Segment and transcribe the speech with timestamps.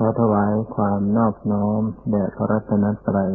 [0.00, 3.32] ขอถวายความนอบน้อมแด่พระรัตนตรัย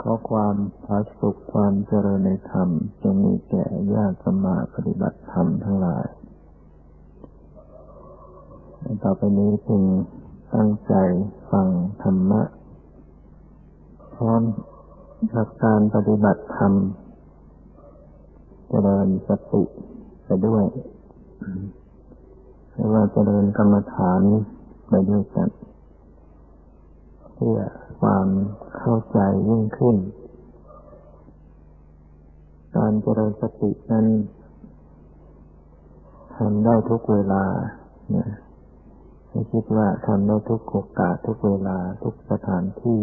[0.00, 2.68] ขอความพาสุขความเจริญในธรรม
[3.02, 3.64] จงมีแก่
[3.94, 6.06] ญาติสมาปฏิบัติธรรมทั้งหลาย
[9.02, 9.82] ต่อไปนี้จึง
[10.54, 10.94] ตั้งใจ
[11.50, 11.68] ฟัง
[12.02, 12.42] ธรรมะ
[14.14, 14.42] พร้อม
[15.34, 16.72] กับการปฏิบัติธรรม
[18.68, 19.62] เจริญสติ
[20.24, 20.64] ไปด้วย
[22.72, 24.22] หรือว่าเจริญกรรมฐาน
[24.88, 25.48] ไปด้วยกัน
[27.34, 27.60] เพื่อ
[28.00, 28.26] ความ
[28.78, 29.96] เข้าใจยิ่งขึ้น
[32.76, 34.06] การเจริญสตินั้น
[36.36, 37.44] ทำได้ทุกเวลา
[38.10, 38.28] เนี่ย
[39.30, 43.00] ไม่คิดว่าทำได้ทุกโอกาสทุกเวลาทุกสถานที่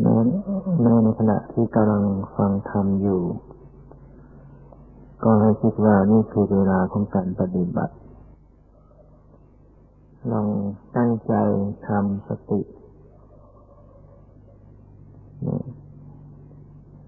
[0.00, 2.04] แม้ในขณะที่กำลัง
[2.36, 3.22] ฟังธรรมอยู่
[5.24, 7.94] ก็ให้คิดว่านี่คือเวลาของการปฏิบัติ
[10.32, 10.48] ลอง
[10.96, 11.34] ตั้งใจ
[11.86, 12.60] ทำสติ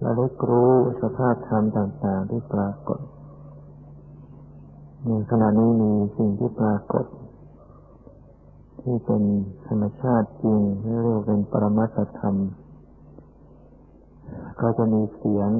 [0.00, 3.00] เราได้รู้สภาพธรรมต่างๆที่ปรากฏ
[5.04, 7.04] ในขณะนี้มีสิ่งที่ปรากฏ
[8.80, 9.22] ที่เป็น
[9.66, 10.60] ธรรมชาติจริง
[11.02, 12.36] เรียกเป็นปรมัตธรรม
[14.60, 15.50] ก็จะมีเสียง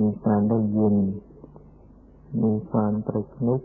[0.00, 0.94] มีการได้ยิน
[2.42, 3.60] มีความตรึกนึก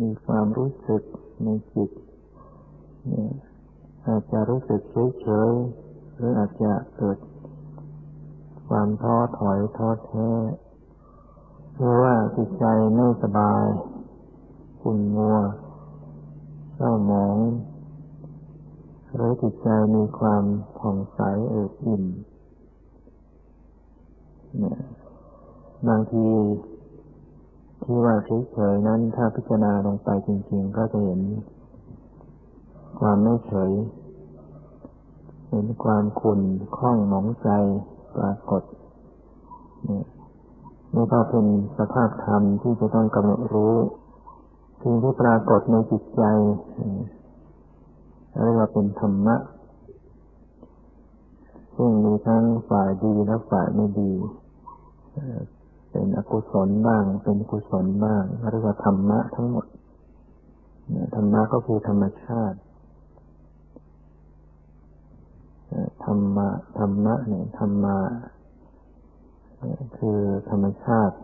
[0.00, 1.02] มีความรู้สึก
[1.44, 1.90] ในจิต
[4.06, 4.80] อาจจะรู้สึก
[5.22, 7.18] เฉยๆหรืออาจจะเกิด
[8.68, 10.28] ความท้อถอยท้อแท้
[11.76, 13.64] หรือว่าจิตใจไม่สบาย
[14.80, 15.36] ขุ่นมัว
[16.74, 17.38] เศร้าหมอง
[19.14, 20.44] หรือจิตใจมีความ
[20.78, 22.04] ผ่องใสเอิบอิ่ม
[24.58, 24.80] เนี่ย
[25.88, 26.26] บางที
[27.82, 28.14] ที่ว่า
[28.52, 31.20] เฉยๆนั้นถ้าพิจารณาลงไปจริง ๆ ก็จะเห็น
[33.00, 33.72] ความไม่เฉย
[35.50, 36.40] เห็นความขุ่น
[36.76, 37.48] คล้องหมองใจ
[38.16, 38.62] ปรากฏ
[39.88, 40.02] นี่
[40.94, 41.46] นี่ก็เป็น
[41.78, 43.74] สภาพธรรมที่จะต้องกำหนดรู้
[44.82, 46.22] สิ่งที่ปรากฏในจิตใจ
[48.42, 49.36] เรียกว่าเป็นธรรมะ
[51.76, 54.12] ซึ่งมีทั้งฝ่ายดีและฝ่ายไม่ดี
[55.90, 59.66] เป็นอกุศลบ้าง เป็นกุศลบ้างเรียกว่าธรรมะทั้งหมด
[61.14, 62.58] ธรรมะก็คือธรรมชาติ
[66.04, 67.98] ธรรมะธรรมะเนี่ยธรรมะ
[69.98, 70.18] คือ
[70.50, 71.16] ธรรมชาติ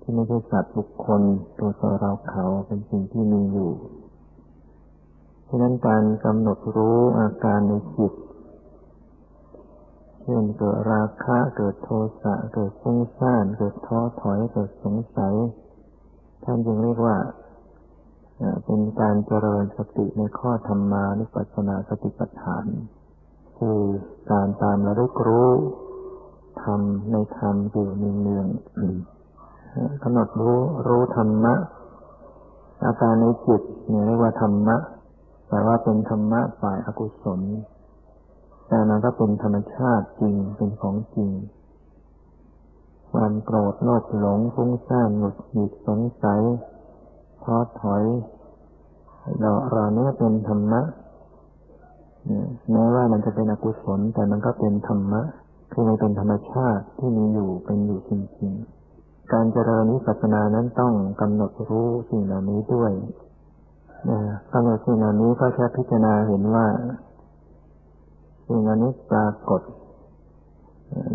[0.00, 1.20] ที่ไม่ใช่สัตว์บุคคล
[1.58, 3.72] ตัวตนเราเขาเป็นสิ่งที่มีอยู่
[5.48, 8.12] ฉะนั้นการกำหนดรู้อาการในจิต
[10.28, 11.90] ช่นเกิดราคะเกิดโท
[12.22, 15.34] สะเกิดฟุ้งซ่านเกิดท้อถอยเกิดสงสัย
[16.44, 17.16] ท่านจึงเรียกว่า
[18.64, 22.64] เป็นการเจริญสติในข้อธรรมานุปัสสนาสติปัฏฐาน
[23.58, 23.80] คือ
[24.32, 25.50] การตามระลึกรู้
[26.62, 26.80] ธรรม
[27.12, 30.58] ในธรรมอยู่เนืองๆกำหนดรู้
[30.88, 31.54] รู้ธรรมะ
[32.84, 34.76] อาการในจิตเนี่ยเรียกว่าธรรมะ
[35.48, 37.40] แต่ว่าเป็นธรรมะฝ่ายอกุศล
[38.68, 41.30] แต่มันก็เป็นธรรมชาติจริงเป็นของจริง
[43.12, 46.40] ความโกรธโลภหลงฟุ้งซ่านหงุดหงิดสงสัย
[47.44, 48.04] ท้อถอย
[49.40, 50.82] เราเราเนี้ยเป็นธรรมะ
[52.72, 55.22] แม้ว่ามันจะเป็นอกุศลแต่มันก็เป็นธรรมะ
[55.72, 62.92] คือมันเป็นธรรมชาติที่มีอยู่เป็นอยู่จริงๆ การเจริญนิพพานานั้นต้องกำหนดรู้สิ่งเหล่านี้ด้วย
[64.52, 66.66] กำหนดสิ่งเหล่านี้ก็แค่พิจารณาเห็นว่า
[68.48, 69.62] สิ่งอันนี้ปรากฏ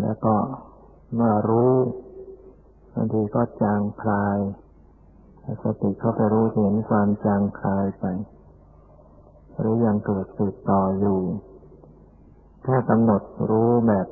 [0.02, 0.34] แล้วก็
[1.14, 1.72] เมื่อรู้
[2.94, 4.38] บางทีก็จางคลาย
[5.62, 8.04] สติเข้าไปรู้เห็นความจางคลายไป
[9.58, 11.20] หรือยังเกิดสืบต่ออยู่
[12.66, 14.06] ถ้ากำหนดรู้แบบ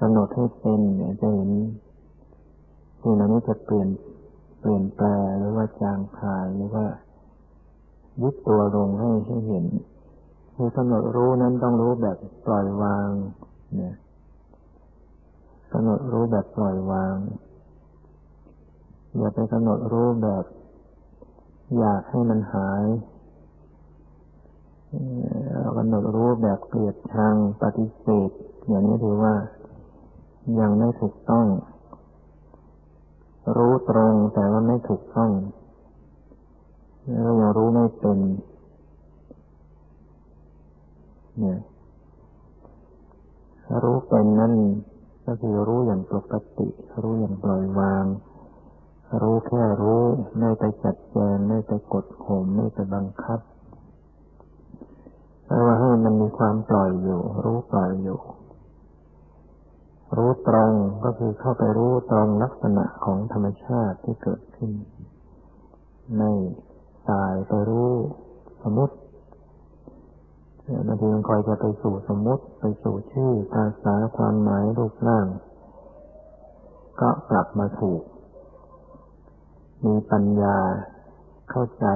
[0.00, 1.50] กำหนดให้เป็นเนี่ยจะเห็น
[3.02, 3.88] สิ่งอันนี้จะเปลี่ยน
[4.60, 5.06] เปลี่ยนแปล
[5.38, 6.86] หรือว่าจางคลายหรือว่า
[8.22, 9.66] ยึดตัวลงให้ให้เห็น
[10.62, 12.16] คือกำหนดรู้นั้นต้องรู้แบบ
[12.46, 13.08] ปล่อยวาง
[13.76, 13.94] เนี่ย
[15.72, 17.14] กำหนดรู้แบบปล่อยวาง
[19.18, 20.44] อย่าไปกำหนดรู้แบบ
[21.78, 22.84] อยากให้มันหาย
[25.76, 28.30] กำหนดรู้แบบเกลียดชังปฏิเสธ
[28.68, 29.34] อย่างนี้ถือว่า
[30.60, 31.46] ยังไม่ถูกต้อง
[33.56, 35.30] รู้ตรงแต่ว่าไม่ถูกต้อง
[37.10, 38.18] แล้วยังรู้ไม่เป็น
[41.38, 41.58] เนี่ย
[43.82, 44.54] รู้เป็นนั่น
[45.26, 46.68] ก็คือรู้อย่างปกติ
[47.02, 48.04] รู้อย่างปล่อยวาง
[49.22, 50.02] รู้แค่รู้
[50.38, 53.40] ไม่ไปจัดแจงไม่ไปกดข่มไม่ไปบังคับ
[55.46, 58.18] แต่ว่าให้มันมีความปล่อยอยู่ รู้ปล่อยอยู่
[60.16, 60.72] รู้ตรง
[61.04, 64.70] ก็คือเข้าไปรู้ตรงลักษณะของธรรมชาติที่เกิดขึ้น
[66.16, 66.32] ไม่
[67.10, 67.90] ตายไปรู้
[68.62, 68.94] สมมติ
[70.86, 75.26] บางทีมันคอยจะไปสู่สมมติไปสู่ชื่อภาษาความหมายรูปร่าง
[77.00, 78.02] ก็กลับมาถูก
[79.84, 80.56] มีปัญญา
[81.50, 81.86] เข้าใจ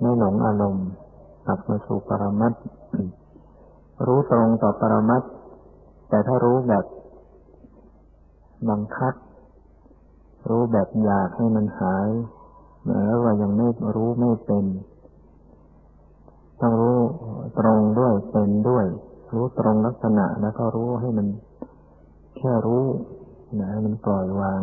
[0.00, 0.88] ไม่หลงอารมณ์
[1.46, 2.52] กลับมาสู่ปรมัต
[4.06, 5.22] รู้ตรงต่อปรมัต
[6.08, 6.84] แต่ถ้ารู้แบบ
[8.70, 9.14] บังคับ
[10.48, 12.08] รู้แบบอยากให้มันหาย
[12.84, 14.64] หมายว่ายังไม่รู้ไม่เป็น
[16.60, 16.98] ต้องรู้
[17.58, 18.86] ตรงด้วยเป็นด้วย
[19.32, 21.26] รู้ตรงลักษณะแล้วก็รู้ให้มัน
[22.36, 22.84] แค่รู้
[23.60, 24.60] นะมันปล่อยวาง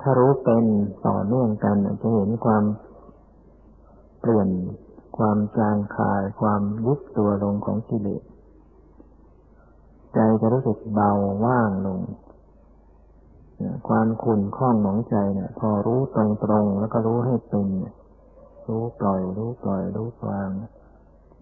[0.00, 0.64] ถ้ารู้เป็น
[1.06, 2.64] ต่อเนื่องกันจะเห็นความ
[4.20, 4.48] เปลี่ยน
[5.18, 8.22] ความจางคาย ความยุบตัวลงของกิเลส
[10.14, 11.10] ใจจะรู้สึกเบา
[11.44, 12.00] ว่างลง
[13.88, 16.18] ความขุ่นข้องหนองใจเนี่ย พอรู้ต
[16.50, 17.66] รงๆแล้วก็รู้ให้เป็น
[18.68, 20.50] รู้ปล่อย รู้ปล่อย รู้วาง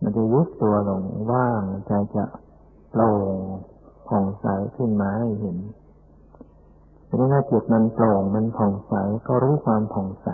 [0.00, 2.24] มันจะยุบตัวลงว่างใจจะ
[2.90, 3.36] โปร่ง
[4.08, 5.58] ผ่องใสขึ้นมาให้เห็น
[7.08, 8.94] ทีนี้ถ้าจิตมันโปร่งมันผ่องใส
[9.28, 10.28] ก็รู้ความผ่องใส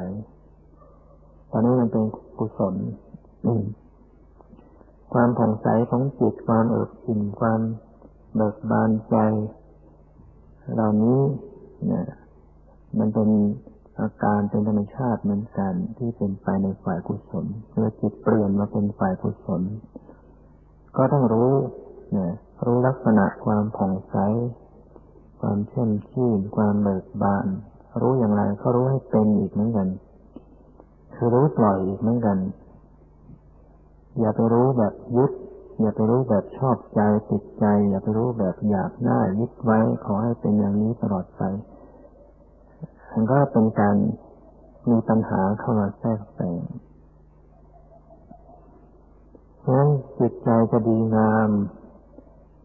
[1.50, 2.04] ตอนนี้มันเป็น
[2.38, 2.74] กุศล
[5.12, 7.60] ความผ่องใสของจิตความเอิบอิ่มความ
[8.34, 9.16] เบิกบานใจ
[10.74, 11.20] เหล่านี้
[11.86, 12.06] เนี่ย
[12.98, 13.28] มันเป็น
[14.02, 19.62] อาการเป็นธรรมชาติเหมือนกันที่เป็นไปในฝ่ายกุศลเมื่อจิตเปลี่ยนมาเป็นฝ่ายกุศล
[20.96, 21.52] ก็ต้องรู้
[22.12, 22.32] เนี่ย
[22.66, 24.16] รู้ลักษณะความผ่องใส
[25.40, 27.46] ความเชื่อมชื่น ความเบิกบาน
[28.00, 29.88] รู้อย่างไรก็รู้ให้เป็นอีกเหมือนกัน
[31.14, 32.38] คือรู้ปล่อยอีกเหมือนกัน
[34.18, 35.32] อย่าไปรู้แบบยึด
[35.80, 37.00] อย่าไปรู้แบบชอบใจ
[37.30, 41.42] ติดใจ อย่าไปรู้แบบอยากได้ยึดไว้ขอให้เป็นอย่างนี้ตลอดไป
[43.12, 43.96] มันก็เป็นการ
[44.90, 46.62] มีปัญหาเข้ามาแทรกแซง
[49.62, 49.88] ฉะนั้น
[50.20, 51.50] จิตใจจะดีงาม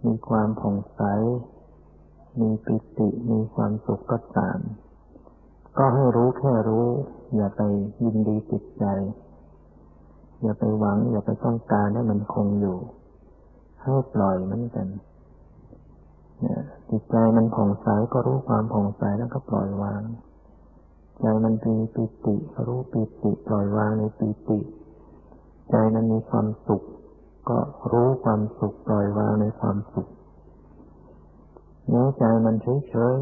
[0.05, 1.01] มีความผ่องใส
[2.39, 4.59] มีปิติ มีความสุขก็ตาม
[5.77, 6.87] ก็ให้รู้แค่รู้
[7.35, 7.61] อย่าไป
[8.03, 8.85] ยินดีติดใจ
[10.41, 12.77] อย่าไปหวัง อย่าไปต้องการให้มันคงอยู่
[13.81, 14.87] ให้ปล่อยมือนกัน
[16.89, 20.01] จิตใจมันผ่องใสก็รู้ความผ่องใสแล้วก็ปล่อยวาง
[21.21, 22.35] ใจมันมีปิติ
[22.65, 24.59] รู้ปิติปล่อยวางในปิติ
[25.69, 26.83] ใจมันมีความสุข
[27.49, 27.59] ก็
[27.91, 30.07] รู้ความสุขปล่อยวางในความสุข
[31.87, 33.19] เนื้อใจมันเฉยเฉย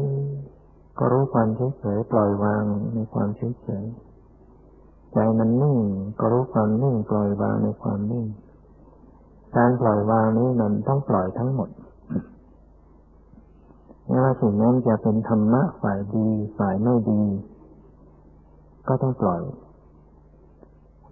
[0.98, 2.64] ก็รู้ความเฉยเฉยปล่อยวาง
[2.94, 3.84] ในความเฉยเฉย
[5.12, 5.78] ใจมันนิ่ง
[6.18, 8.26] ก็รู้ความนิ่งปล่อยวางในความนิ่ง
[9.56, 11.70] การปล่อยวางนี้มันต้องปล่อยทั้งหมด
[14.06, 16.26] ไม่ว่าสิ่งนั้นจะเป็นธรรมะฝ่ายดี
[16.58, 17.22] ฝ่ายไม่ดี
[18.88, 19.42] ก็ต้องปล่อย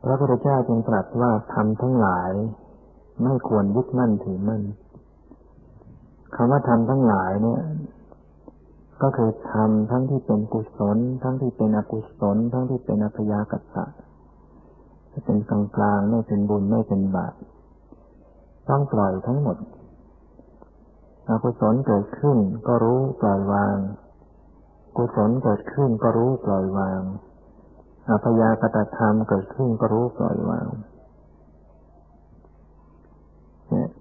[0.04, 2.32] พระพุทธเจ้าจึงตรัสว่าทำทั้งหลาย
[3.22, 4.62] ไม่ควรยึดมั่นถือมั่น
[6.34, 7.62] คำว่าทำทั้งหลายเนี่ย
[9.02, 13.84] ก็คือทำทั้งที่เป็นกุศล ทั้งที่เป็นอกุศล ทั้งที่เป็นอัพยากตะ
[15.12, 17.34] จะเป็นกลางกลางไม่เป็นบุญไม่เป็นบาป
[18.68, 19.56] ต้องปล่อยทั้งหมด
[21.28, 23.76] อกุศลเกิดขึ้นก็รู้ปล่อยวาง
[24.96, 27.00] กุศลเกิดขึ้นก็รู้ปล่อยวาง
[28.08, 30.66] อัพยากตธรรมเกิดขึ้นก็รู้ปล่อยวาง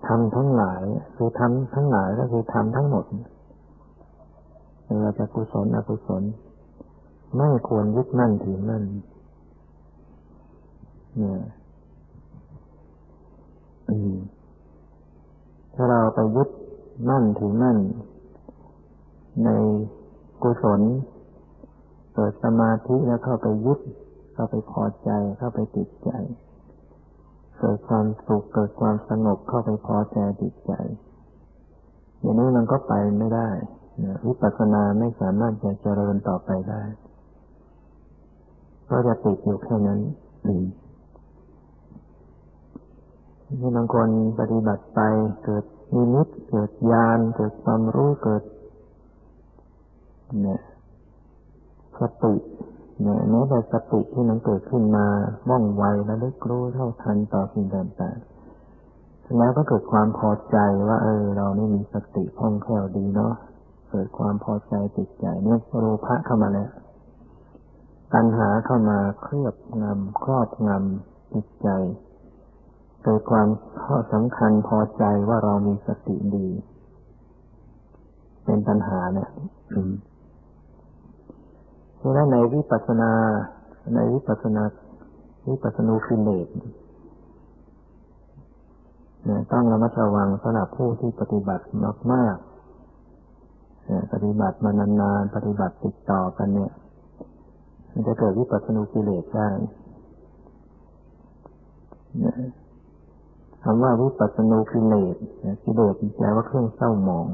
[0.07, 0.83] ทำทั้งหลาย
[1.15, 3.05] คือทำทั้งหลายก็คือทำทั้งหมด
[4.83, 6.23] ไม่ว่าจะกุศลอกุศล
[7.37, 8.83] ไม่ควรยึดมั่นถือมั่น
[11.17, 11.41] เนี่ย
[15.73, 16.49] ถ้าเราไปยึด
[17.09, 17.77] มั่นถือมั่น
[19.45, 19.49] ใน
[20.43, 20.81] กุศล
[22.15, 23.79] เกิดสมาธิแล้วเข้าไปยึด
[24.33, 26.09] เข้าไปพอใจเข้าไปติดใจ
[27.59, 30.73] เกิดความสุขเกิดความสงบเข้าไปพอใจติดใจ
[32.19, 33.49] อย่างนี้มันก็ไปไม่ได้
[34.25, 36.81] วิปัสสนาไม่สามารถจะเจริญต่อไปได้
[38.89, 39.99] ก็จะติดอยู่แค่นั้น
[40.45, 44.99] ที่บางคนปฏิบัติไป
[45.43, 48.43] เกิดมีนิดเกิดญาณเกิดความรู้เกิด
[50.43, 50.61] เนี่ย
[52.01, 52.35] สติ
[53.01, 55.07] เนี่ยแม้แต่สติที่มันเกิดขึ้นมา
[55.49, 63.33] ว่องไวและลึกรู้เท่าทันต่อสิ่งต่างๆแล้วก็เกิดความพอใจว่า เออ เรานี่มีสติคล่องแคล่วดีเนาะ
[63.89, 66.69] เกิดความพอใจติดใจเนี่รูปะเข้ามาแล้ว
[68.13, 71.69] ตัณหาเข้ามาเคลือบงำครอบงำจิตใจ
[73.03, 73.47] เกิดความ
[73.83, 76.47] ข้อสำคัญพอใจว่าเรามีสติดี
[78.45, 79.29] เป็นปัญหาเนี่ย
[82.01, 83.11] เพราะฉะนั้นในวิปัสนา
[83.95, 84.63] ในวิปัสนา
[85.49, 86.47] วิปัสนูฟิเลต
[89.51, 92.37] ต้องระมัดระวังสำหรับผู้ที่ปฏิบัติมากมาก
[94.13, 96.71] ปฏิบัติมานานๆ ปฏิบัติติดต่อกันเนี่ย
[97.93, 99.47] มันจะเกิดวิปัสสนูกิเลสได้
[103.63, 105.15] คำว่าวิปัสสนูกิเลส
[105.63, 107.27] กิเลสแปลว่าเครื่องเศร้าหมอง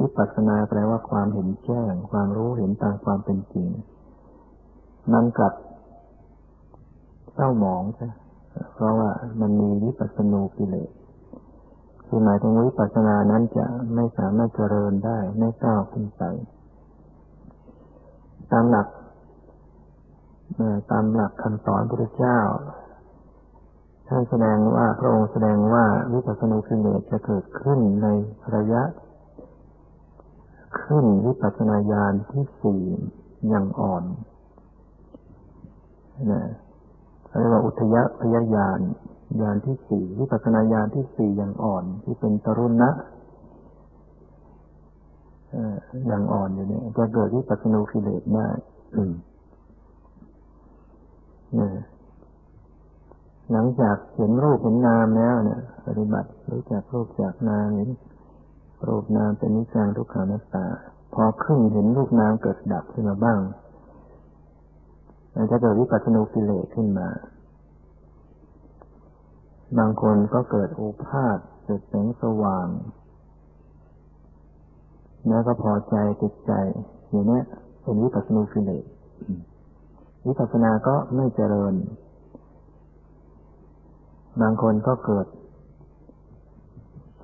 [0.00, 3.68] วิปัสสนาแปลว่าความเห็นแจ้ง ความรู้เห็นตามความเป็นจริง
[5.12, 5.54] มันกลับ
[7.34, 8.08] เศร้าหมองใช่
[8.74, 9.10] เพราะว่า
[9.40, 10.90] มันมีวิปัสสนูกิเลส
[12.06, 16.22] คือหมายถึงวิปัสสนานั้นจะไม่สามารถเจริญได้ไม่ก้าวขึ้นไป
[18.52, 18.88] ตามหลัก
[20.90, 22.40] ตามหลักคำสอนพระเจ้า
[24.08, 28.06] ท่านแสดงว่าพระองค์แสดงว่าวิปัสสนาคือเนจะเกิดขึ้นใน
[28.54, 28.82] ระยะ
[30.86, 32.82] ขึ้นวิปัสสนาญาณที่สี่
[33.48, 34.04] อย่างอ่อน
[36.32, 36.42] นะ
[37.38, 38.78] เรียกว่าอุทยพยญาณ
[39.42, 42.90] ญาณที่สี่วิปัสสนาญาณที่สี่อย่างอ่อน ที่เป็นตรุณะ
[46.06, 48.48] อย่างอ่อนอยู่เนี่ยจะเกิดวิปัสสนูกิเลสได้
[53.52, 57.88] หลังจากเห็นรูปเห็นนามแล้วเนี่ย ปฏิบัติรู้จักรูปจากนามเห็น
[58.88, 60.66] รูปนามเป็นนิจังทุกขังนัตตา
[61.14, 63.40] พอขึ้นเห็นรูปนามเกิดดับขึ้นมาบ้าง
[65.34, 67.08] มันจะเกิดวิปัสสนูกิเลสขึ้นมา
[69.78, 72.68] บางคนก็เกิดอุพาทเกิดแสงสว่าง
[75.28, 76.52] แล้วก็พอใจติดใจ
[77.10, 77.40] อย่างนี้
[77.82, 78.84] เป็นวิปัสสนูกิเลส
[80.26, 81.74] วิปัสสนาก็ไม่เจริญ
[84.40, 85.26] บางคนก็เกิด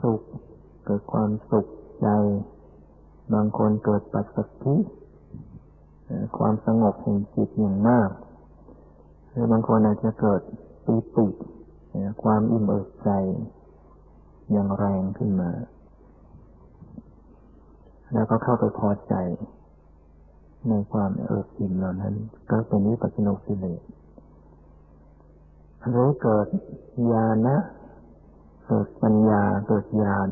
[0.02, 0.20] สุข
[0.84, 1.66] เกิดความสุข
[2.02, 2.08] ใจ
[3.34, 4.76] บางคนเกิดปัสสัธิ
[6.38, 8.10] ความสงบแห่งจิตอย่างมาก
[9.30, 10.40] หรือบางคนอาจจะเกิด
[10.84, 11.26] ปีติ
[12.22, 13.10] ความอิ่มเอิบใจ
[14.52, 15.50] อย่างแรงขึ้นมา
[18.12, 19.14] แล้วก็เข้าไปพอใจ
[20.68, 22.14] ในความเอิบอิ่มเหล่านั้น
[22.50, 23.82] ก็เป็นวิปัสสนุสิเลส
[25.88, 26.46] หรือเกิด
[27.12, 27.56] ญาณะ
[28.66, 30.28] เกิดปัญญาเกิดญาณ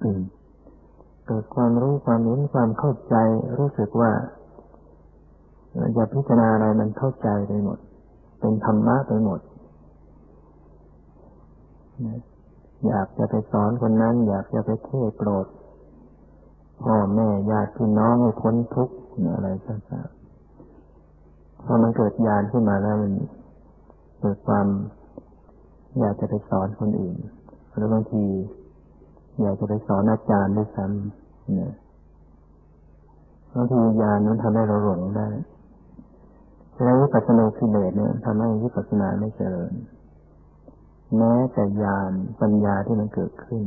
[0.00, 3.16] เกิดความรู้ความเห็นความเข้าใจ
[3.58, 4.10] รู้สึกว่า
[5.96, 7.78] จะพิจารณาอะไรมันเข้าใจไปหมด
[8.40, 9.40] เป็นธรรมะไปหมด
[12.86, 15.46] อยากจะไปสอนคนนั้น อยากจะไปเทศโปรด
[16.82, 18.94] พ่อแม่ญาติพี่น้องให้พ้นทุกข์
[19.34, 23.12] อะไรต่างๆพอมันเกิดญาณขึ้นมาแล้วมัน
[24.20, 24.66] เกิดความ
[26.00, 27.16] อยากจะไปสอนคนอื่น
[27.74, 28.24] หรือบางที
[29.40, 31.72] อยากจะไปสอนอาจารย์ด้วยซ้ำเนี่ย
[33.52, 35.28] บางทีญาณนั้นทำให้เราหลงได้
[36.74, 39.72] ฉะนั้นวิปัสสนาสิเลสเนี่ยทำให้วิปัสสนาไม่เจริญ
[41.16, 42.10] แม้แต่ญาณ
[42.40, 43.62] ปัญญาที่มันเกิดขึ้น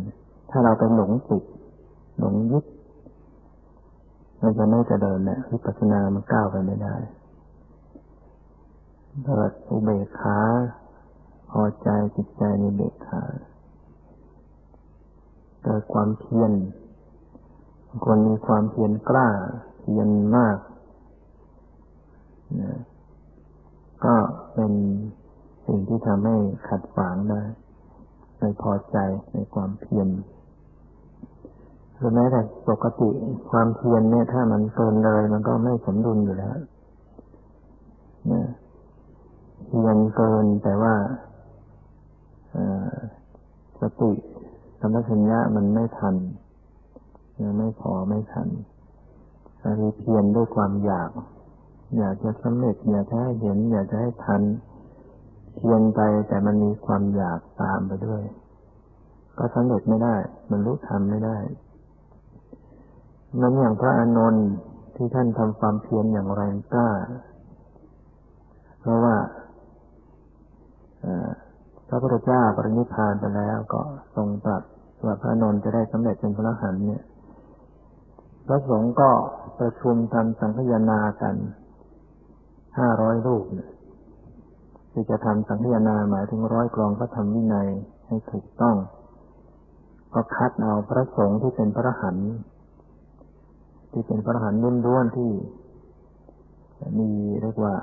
[0.50, 1.44] ถ้าเราไปหลงติด
[2.20, 2.66] หลงยึด
[4.42, 6.96] มันจะไม่เจริญเนี่ยวิปัสสนามันก้าวไปไม่ได้
[9.26, 10.40] เกิดอุเบกขา
[11.50, 13.24] พอใจจิตใจในเบกขา
[15.64, 16.52] เกิดความเพียร
[18.06, 19.28] คนมีความเพียรกล้า
[19.80, 20.58] เพียรมาก
[22.62, 22.72] นะ
[24.06, 24.16] ก็
[24.54, 24.72] เป็น
[25.66, 26.36] สิ่งที่ทำให้
[26.68, 27.42] ขัดขวางได้
[28.38, 28.98] ไม่พอใจ
[29.32, 30.08] ในความเพียร
[31.96, 33.10] หรือแม้แต่ปกติ
[33.52, 36.58] ความเพียรเนี่ย ถ้ามันเกินเลย มันก็ไม่สมดุลอยู่แล้ว
[38.32, 38.44] นะ
[39.68, 40.96] เพียงเกินแต่ว่า
[43.82, 44.12] สติ
[44.80, 46.16] ธรรมชัญญะมันไม่ทัน
[47.42, 48.48] ยังไม่พอไม่ทัน
[49.64, 51.10] อันนี้เพียรด้วยความอยาก
[51.98, 54.42] อยากจะสำเร็จอยากจะให้เห็น อยากจะให้ทัน
[55.56, 58.22] เพียรไปแต่มันมีความอยากตามไปด้วย
[59.38, 60.16] ก็สำเร็จไม่ได้
[60.52, 61.38] มันรู้ทำไม่ได้
[63.42, 64.48] นั้นอย่างพระอานนท์
[64.96, 66.90] ที่ท่านทำความเพียรอย่างแรงกล้า
[68.80, 69.16] เพราะว่า
[71.88, 73.82] พระพุทธเจ้าปรินิพานไปแล้วก็
[74.16, 74.64] ทรงตรัส
[75.06, 77.04] ว่าพระนนท์จะได้สำเร็จเป็นพระหันเนี่ย
[78.48, 79.10] พระสงฆ์ก็
[79.60, 81.36] ประชุมทำสังฆยนากัน
[82.80, 83.46] ห้าร้อยรูป
[84.92, 87.70] ที่จะทำสังฆยนาหมายถึงร้อยกรองพระธรรมวินัย
[88.08, 88.76] ให้ถูกต้อง
[90.14, 92.18] ก็คัดเอาพระสงฆ์ที่เป็นพระหัน
[93.92, 95.32] ที่เป็นพระหันต์ล้วนๆที่
[97.00, 97.10] มี
[97.42, 97.76] เรียกว่า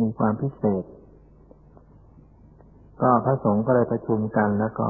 [0.00, 0.84] มีความพิเศษ
[3.02, 4.88] ก็พระสงฆ์ก็เลยประชุมกันแล้วก็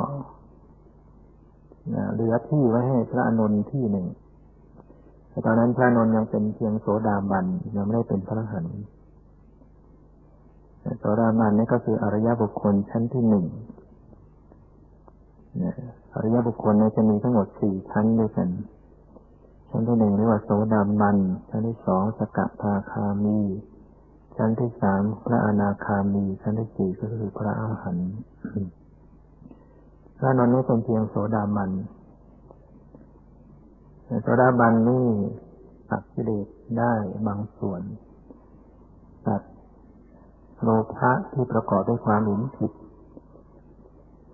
[2.13, 4.07] เหลือที่ไว้ให้พระอนุนที่หนึ่ง
[5.31, 7.47] แต่ตอนนั้นพระนนท์ยังเป็นเพียงโสดาบัน
[7.77, 8.77] ยังไม่ได้เป็นพระอรหันต์
[10.99, 13.47] โสดาบันนี่ก็คืออริยบุคคลชั้นที่หนึ่ง
[16.15, 18.49] อริยบุคคลเนี่ยจะมีทั้งหมดสี่ชั้นด้วยกัน
[19.71, 21.17] ชั้นที่หนึ่งเรียกว่าโสดาบัน
[21.49, 23.39] ชั้นที่สองสกทาคามี
[24.37, 28.13] ชั้นที่สามพระอนาคามี ชั้นที่สี่ก็คือพระอรหันต์
[30.19, 31.71] พระนนท์นี่เป็นเพียงโสดาบัน
[34.23, 35.07] โสดาบันนี่
[35.91, 36.47] ตัดกิเลส
[36.79, 36.93] ได้
[37.27, 37.83] บางส่วน
[39.27, 39.43] ตัด
[40.63, 42.73] โลภะที่ประกอบด้วยความหลงผิด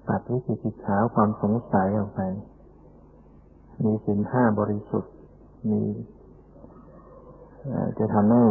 [0.08, 2.20] ตัดวิจิกิจฉาความสงสัยออกไป
[3.84, 5.12] มีสินห้าบริสุทธิ์
[5.70, 5.82] มี
[7.98, 8.44] จะทำให้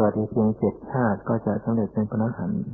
[0.00, 2.64] เกิดอีกเพียงเจ็ดชาติก็จะสำเร็จเป็นพระอรหันต์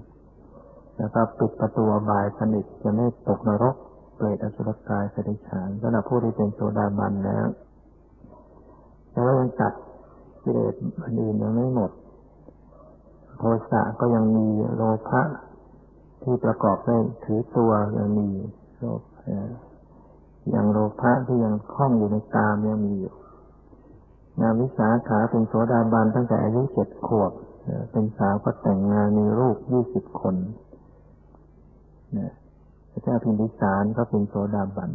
[0.97, 3.77] แล้วก็ปิดประตูบายสนิทจะไม่ตกนรก
[4.17, 7.47] เปรตอสุรกายสติฉานสำหรับผู้ที่เป็นโสดาบันแล้ว
[9.11, 9.73] แต่ว่ายังตัด
[10.43, 11.91] กิเลสอื่นยังไม่หมด
[13.37, 15.23] โทสะก็ยังมีโลภะ
[16.23, 18.29] ที่ประกอบด้วยถือตัวยังมี
[18.79, 19.01] โลภ
[20.51, 23.15] อย่างโลภะที่ยังคล้องอยู่ในตามยังมีอยู่
[24.41, 27.33] นามวิสาขาเป็นโสดาบันตั้งแต่อายุเจ็ดขวบ
[27.93, 30.37] เป็นสาวก็แต่งงานมีลูกยี่สิบคน
[32.91, 34.91] พระเจ้าพิมพิสารก็เป็นโสดาบัน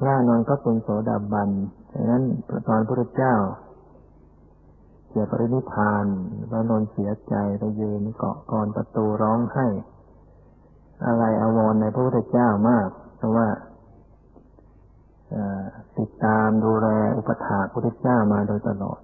[0.00, 1.50] พระนอนก็เป็นโสดาบัน
[1.92, 2.22] ดังนั้น
[2.68, 3.34] ตอนพระเจ้า
[5.08, 6.06] เสียปรินิพาน
[6.50, 9.66] พระนนเสียใจไปยืนเกาะกรประตูร้องไห้
[11.06, 13.46] อะไรอาวรในพระพุทธเจ้ามาก เพราะว่า
[15.98, 19.00] ติดตามดูแลอุปถาพระพุทธเจ้ามาโดยตลอด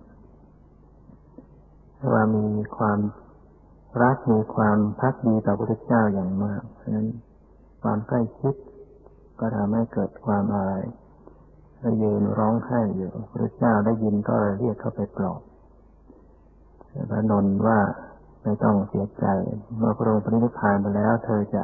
[2.12, 2.99] ว่ามีความ
[4.02, 7.08] รักมีความพักดีต่อพระพุทธเจ้าอย่างมากเพราะนั้น
[7.82, 8.54] ความใกล้ชิด
[9.41, 10.82] ก็ทำให้เกิดความอาย
[12.02, 15.41] ยืนร้องไห้อยู่พระเจ้าได้ยินก็เรียกเข้าไปปลอบ
[17.10, 17.78] พระนนว่า
[18.43, 19.26] ไม่ต้องเสียใจ
[19.76, 21.63] เมื่อพระองค์ปรินิพพานไปแล้ว เธอจะ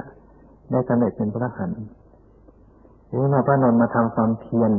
[0.70, 1.84] ได้สำเร็จเป็นพระหันที
[3.12, 4.72] นี้มาพระนนมาทำความเพียร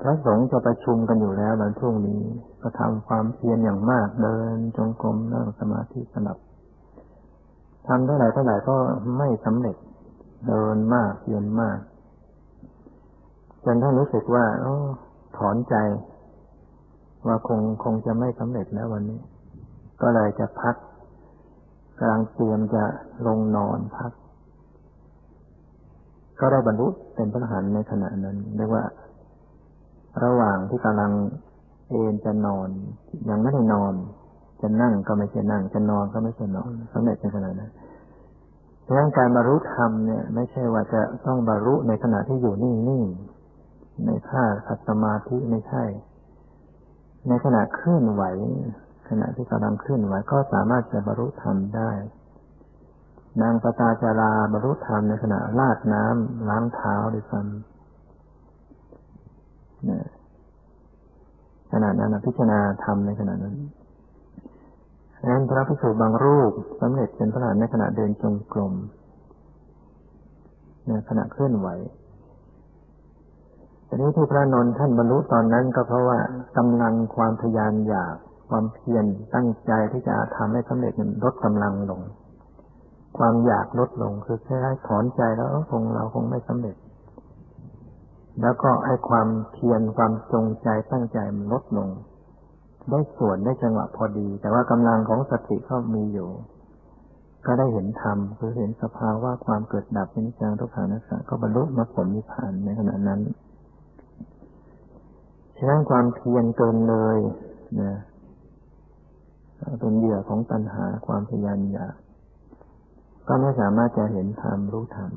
[0.00, 2.22] พระสงฆ์จะประชุมกันอยู่แล้ววันพรุ่งนี้
[2.62, 6.38] ก็ทำความเพียรอย่างมากเดิน จงกรมนั่งสมาธิสนับ
[7.86, 8.76] ทำเท่าไหร่เท่าไหร่ก็
[9.18, 9.76] ไม่สำเร็จ
[10.48, 11.78] เดินมากเพียนมาก
[13.64, 14.66] จนท่านรู้สึกว่าอ
[15.36, 15.74] ถอนใจ
[17.26, 19.20] ว่าคงคงจะไม่สำเร็จแล้ววันนี้
[20.02, 20.74] ก็เลยจะพัก
[21.98, 22.84] กำลังเตรียมจะ
[23.26, 24.12] ลงนอนพัก
[26.42, 28.84] ก็ได้บรรลุเป็นพระหันในขณะนั้นเรียกว่า
[30.24, 31.12] ระหว่างที่กำลัง
[31.90, 32.68] เอนจะนอน
[33.30, 33.94] ยังไม่ได้นอน
[34.62, 37.70] จะนั่งก็ไม่ใช่นั่ง จะนอนก็ไม่ใช่นอนสำเร็จในขณะนั้น
[38.86, 45.84] ดังนั้นการบรรลุธรรมเนี่ย ไม่ใช่ว่าจะต้องบรรลุในขณะที่อยู่นิ่งๆในท่าขัดสมาธิไม่ใช่
[47.28, 48.22] ในขณะเคลื่อนไหว
[49.08, 51.90] ขณะที่กำลังเคลื่อนไหวก็สามารถจะบรรลุธรรมได้
[53.40, 57.52] นางปตาจาราบรรลุธรรมในขณะลาดน้ำล้างเท้าด้วยซ้ำ
[61.72, 63.56] ขณะนั้นพิจารณาธรรมในขณะนั้น
[65.30, 68.74] นั้นพระภิกษุบางรูปสำเร็จเป็นพระอรหันต์ในขณะเดินจงกรม
[70.88, 71.68] ในขณะเคลื่อนไหว
[73.86, 76.18] แต่นี้ที่พระนนท์ท่านบรรลุตอนนั้นก็เพราะว่า
[76.56, 78.16] กำลังความทยานอยาก
[78.48, 80.92] ความเพียรตั้งใจที่จะทำให้สำเร็จ
[81.24, 82.00] ลดกำลังลง
[83.18, 86.76] ความอยากลดลงคือแค่ถอนใจแล้วคงเราคงไม่สำเร็จ
[88.40, 91.88] แล้วก็ให้ความเพียรความจงใจตั้งใจมันลดลง
[92.90, 96.30] ได้ส่วนได้จังหวะพอดี แต่ว่ากำลังของสติก็มีอยู่
[97.46, 103.20] ก็ได้เห็นธรรมคือเห็นสภาวะความเกิดดับเป็นจังทุกขานัสสะก็บรรลุมรรคผลนิพพานในขณะนั้น
[105.56, 107.18] ฉะนั้นความเพียรเกินเลย
[107.80, 107.94] นะ
[109.80, 111.94] เป็นเหยื่อของตัณหาความพยายามอยาก
[113.28, 115.10] ก็ไม่สามารถจะเห็นธรรมรู้ธรรม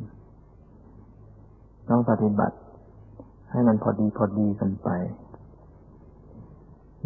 [1.89, 2.57] ต้องปฏิบัติ
[3.51, 4.89] ให้มันพอดีพอดีกันไป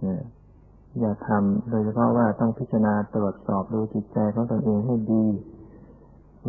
[0.02, 0.22] เนี่ย
[1.00, 5.26] อย่าทำโดยเฉพาะว่าต้องพิจารณาตรวจสอบดูจิตใจของตนเองให้ดี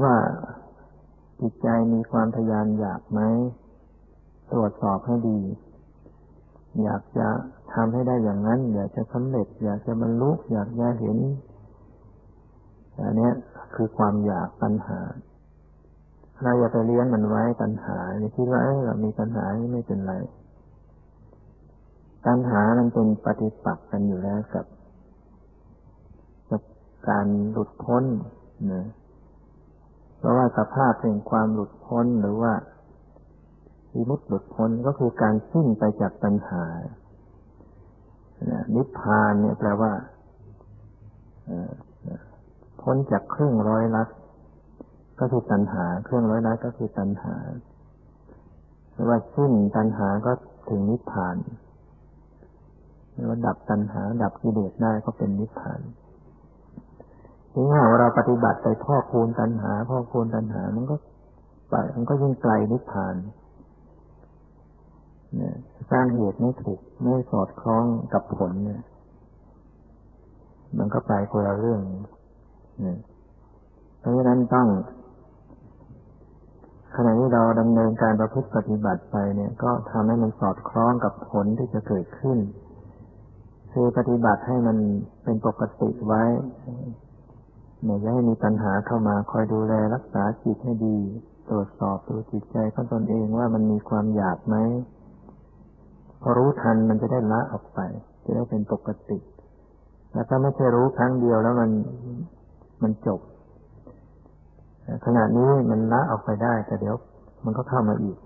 [0.02, 0.16] ว่า
[1.40, 3.20] จิตใจมีความทยานอยากไหม
[4.52, 5.40] ตรวจสอบให้ดี
[6.82, 7.28] อยากจะ
[7.74, 11.18] ทำให้ได้อย่างนั้น อยากจะสำเร็จ อยากจะบรรลุอยากจะเห็น
[13.04, 13.30] อันนี้
[13.74, 15.00] คือความอยากปัญหา
[16.42, 20.14] เราอย่าไปเลี้ยงมันไว้ตัณหาอย่าคิดว่าเรามีตัณหาไม่เป็นไร
[22.26, 24.66] ตัณหามันเป็นปฏิปักษ์กันอยู่แล้วกับ
[26.50, 26.62] กับ
[27.08, 28.04] การหลุดพ้น
[28.72, 28.86] นะ
[30.18, 32.52] เพราะว่าสภาพแห่งความหลุดพ้นหรือว่า
[33.94, 36.64] วิมุตติหลุดพ้นก็คือการสิ้นไปจากปัญหา
[38.74, 39.92] นิพพานเนี่ยแปลว่า
[42.92, 44.08] พ้นจากเครื่องร้อยลัด
[45.20, 47.34] ก็คือตัณหา เครื่องร้อยลัดก็คือตัณหา
[48.92, 50.32] ไม่ว่าสิ้นตัณหาก็
[50.68, 51.36] ถึงนิพพาน
[53.12, 55.80] ไม่ว่าดับตัณหา ดับกิเลสได้ก็เป็นนิพพาน
[57.52, 60.96] ทีนี้เราปฏิบัติไปพ่อคูณตัณหา พ่อคูณตัณหา มันก็
[61.70, 63.14] ไปมันก็ยิ่งไกลนิพพาน
[65.36, 65.54] เนี่ย
[65.90, 68.82] สร้างเหตุไม่ถูกไม่สอดคล้องกับผลเนี่ย
[70.78, 71.82] มันก็ไปคนละเรื่อง
[74.00, 74.68] เพราะฉะนั้นต้อง
[76.96, 82.38] ขณะที่เราดำเนินการประพฤติปฏิบัติไปเนี่ย ก็ทำให้มันสอดคล้องกับผลที่จะเกิดขึ้น
[83.72, 84.76] คือปฏิบัติให้มัน
[85.24, 86.22] เป็นปกติไว้
[87.84, 90.98] เนี่ยให้มีปัญหาเข้ามาคอยดูแลรักษาจิตให้ดี
[91.50, 94.56] ตรวจสอบดูจิตใจของตนเองว่ามันมีความอยากไหม
[96.22, 97.80] พอรู้ทันมันจะได้ละออกไป
[98.24, 99.18] จะได้เป็นปกติ
[100.12, 101.70] แล้วถ้าไม่ใช่รู้ครั้งเดียวแล้วมัน
[102.82, 103.20] มันจบ
[105.04, 106.96] ขณะนี้มันละออกไปได้ แต่เดี๋ยว
[107.44, 108.18] มันก็เข้ามาอีก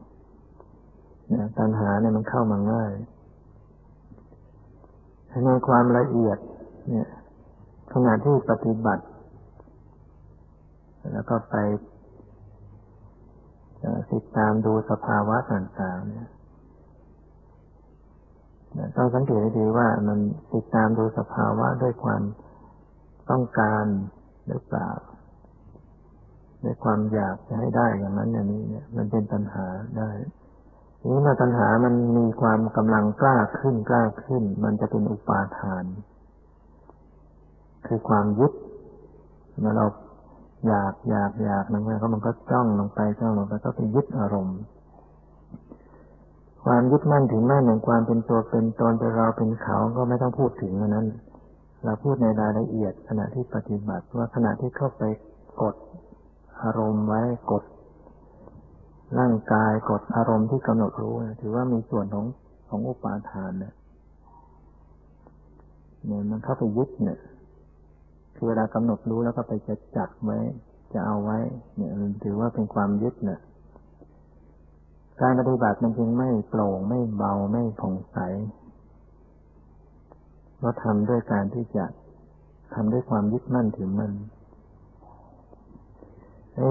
[1.33, 2.93] นะตัณหาเนี่ยมันเข้ามาง่าย
[5.45, 6.39] ในความละเอียด
[6.89, 7.09] เนี่ย
[7.93, 9.05] ขณะที่ปฏิบัติ
[11.13, 11.57] แล้วก็ไป
[14.13, 16.29] ติดตามดูสภาวะต่างๆเนี่ย
[18.97, 20.19] ต้องสังเกตให้ดีว่ามัน
[20.55, 22.23] ติดตามดูสภาวะด้วยความ
[23.31, 23.85] ต้องการ
[24.47, 24.91] หรือเปล่า
[26.63, 29.67] ด้วยความอยากจะให้ได้อย่างนั้นอย่างนี้เนี่ย มันเป็นปัญหา
[29.99, 30.11] ได้
[31.01, 35.85] ทีนี้เมื่อปัญหามันมีความกำลังกล้าขึ้นกล้าขึ้น มันจะเป็นอุปาทาน
[37.87, 38.53] คือความยึด
[39.61, 39.87] เมื่อเรา
[40.69, 44.59] อยากอยากอยากนั่นก็มันก็จ้องลงไปจ้องลงไปก็ไปยึดอารมณ์
[46.65, 51.07] ความยึดมั่นถึงมั่นองความเป็นตัวเป็นตนเป็นเราเป็นเขาก็ไม่ต้องพูดถึงนั้น
[51.85, 55.03] เราพูดในรายละเอียดขณะที่ปฏิบัติว่าขณะที่เข้าไป
[55.63, 55.75] กด
[56.63, 57.65] อารมณ์ไว้กด
[59.19, 62.27] ร่างกายกดอารมณ์ที่กำหนดรู้ถือว่ามีส่วนของ
[62.69, 63.75] ของอุปาทานเนี่ย
[66.07, 67.19] เนี่ยมันเข้าไปยึดเนี่ย
[68.35, 70.39] คือเวลากำหนดรู้แล้วก็ไปจะจัดไว้
[70.93, 71.39] จะเอาไว้
[71.77, 73.41] เนี่ยมันถือว่าเป็นความยึดเนี่ย
[75.21, 78.19] การปฏิบัติมันจึงไม่โปร่งไม่เบาไม่ผ่องใส
[80.65, 81.85] เราทำด้วยการที่จะ
[82.75, 84.13] ทำด้วยความยึดมั่นถือมั่น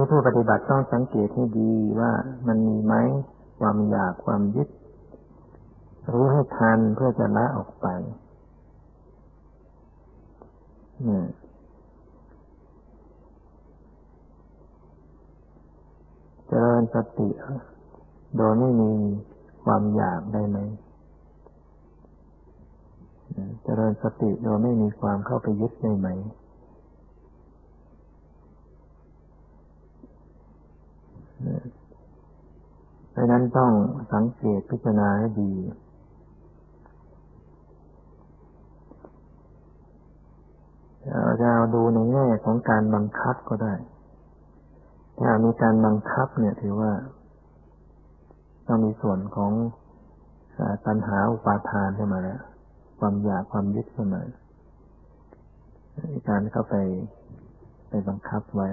[0.10, 2.12] ผู้ปฏิบัติต้องสังเกตให้ดีว่า
[2.48, 2.94] มันมีไหม
[3.60, 4.70] ความอยากความยึด
[6.12, 7.88] รู้ให้ทันเพื่อจะละออกไป
[11.04, 11.26] เนี่ย
[16.48, 17.30] เจริญสติ
[18.38, 18.92] โดยไม่มี
[19.64, 20.60] ความอยากได้ไหม
[23.64, 26.08] เจริญสติโดยไม่มีความเข้าไปยึดได้ไหม
[33.12, 33.72] เพราะนั้นต้อง
[34.14, 35.52] สังเกตพิจารณาให้ดี
[41.10, 43.74] เราจะดูในแง่ของการบังคับก็ได้
[45.20, 46.92] ถ้ามีการบังคับเนี่ยถือว่า
[48.68, 49.52] ต้องมีส่วนของ
[50.86, 52.40] ตัณหาอุปาทานขึ้นมาแล้ว
[53.06, 54.24] ความอยากความยึดขึ้นมา
[56.30, 56.76] การเข้าไป
[57.90, 58.70] ไปบังคับไว้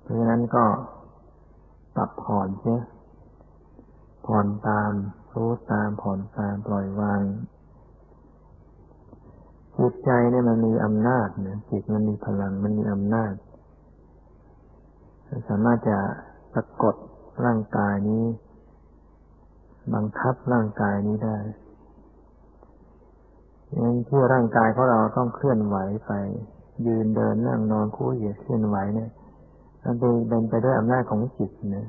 [0.00, 0.64] เพราะฉะนั้นก็
[1.96, 2.80] ปรับผ่อนเสีย
[4.26, 4.92] ผ่อนตาม
[5.32, 7.22] รู้ตามผ่อนตามปล่อยวาง
[9.76, 13.32] จิตใจเนี่ยมันมีอำนาจเนี่ยจิตมันมีพลังมันมีอำนาจ
[15.48, 15.98] สามารถจะ
[16.54, 16.94] สะกด
[17.44, 18.24] ร่างกายนี้
[19.94, 21.38] บังคับร่างกายนี้ได้
[23.76, 25.76] ยังที่ร่างกายของเราต้องเคลื่อนไหว
[26.06, 26.12] ไป
[26.86, 29.10] ยืนเดินนั่งนอนคู่เหยียดเคลื่อนไหวเนี่ย
[29.84, 29.94] มัน
[30.28, 31.88] เป็นไปด้วยอำนาจของจิตเนี่ย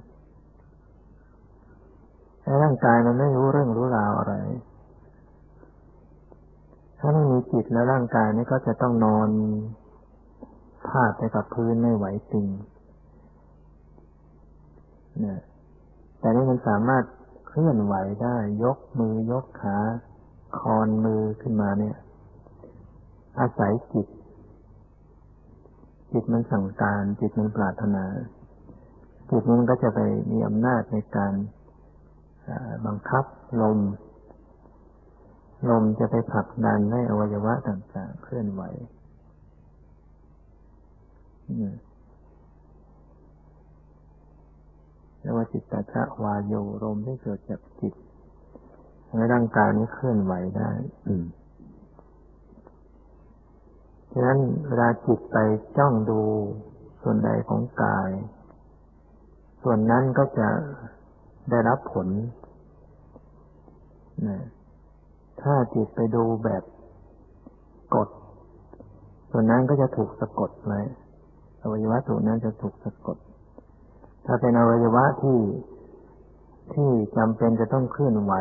[2.63, 4.33] ร่างกายมันไม่รู้เรื่องรู้ราวอะไร
[6.99, 9.29] ถ้าไม่มีจิตแล้วร่างกายนี้ก็จะต้องนอน
[10.87, 12.47] พาดไปกับพื้นไม่ไหวจริง
[15.19, 15.39] เนี่ย
[16.19, 17.03] แต่นี่มันสามารถ
[17.47, 19.77] เคลื่อนไหวได้ ยกมือยกขา
[20.57, 21.95] คอนมือขึ้นมาเนี่ย
[23.39, 24.07] อาศัยจิต
[26.11, 28.05] จิตมันสั่งการจิตมันปรารถนา
[29.29, 29.99] จิตมันก็จะไป
[30.31, 31.33] มีอำนาจในการ
[32.85, 33.25] บังคับ
[33.61, 33.79] ลม
[35.69, 38.63] ลมจะไปผลักดันให้อวัยวะต่างๆ เคลื่อนไหว
[45.19, 47.93] เรียกว่าจิตตชะวายโยลมที่เกิดจากจิต
[49.09, 50.71] ให้ร่างกายนี้เคลื่อนไหวได้
[54.11, 55.37] ฉะนั้นเวลาจิตไป
[55.77, 56.21] จ้องดู
[57.01, 58.09] ส่วนใดของกาย
[59.63, 60.49] ส่วนนั้นก็จะ
[61.49, 62.07] ได้รับผล
[64.27, 64.39] นะ
[65.41, 66.63] ถ้าจิตไปดูแบบ
[67.95, 68.09] กด
[69.31, 70.81] ส่วนนั้นก็จะถูกสะกดไว้
[71.61, 73.17] อวัยวะส่วนนั้นจะถูกสะกด
[74.25, 75.39] ถ้าเป็นอวัยวะที่
[76.73, 78.33] ที่จำเป็นจะต้องเคลื่อนไหว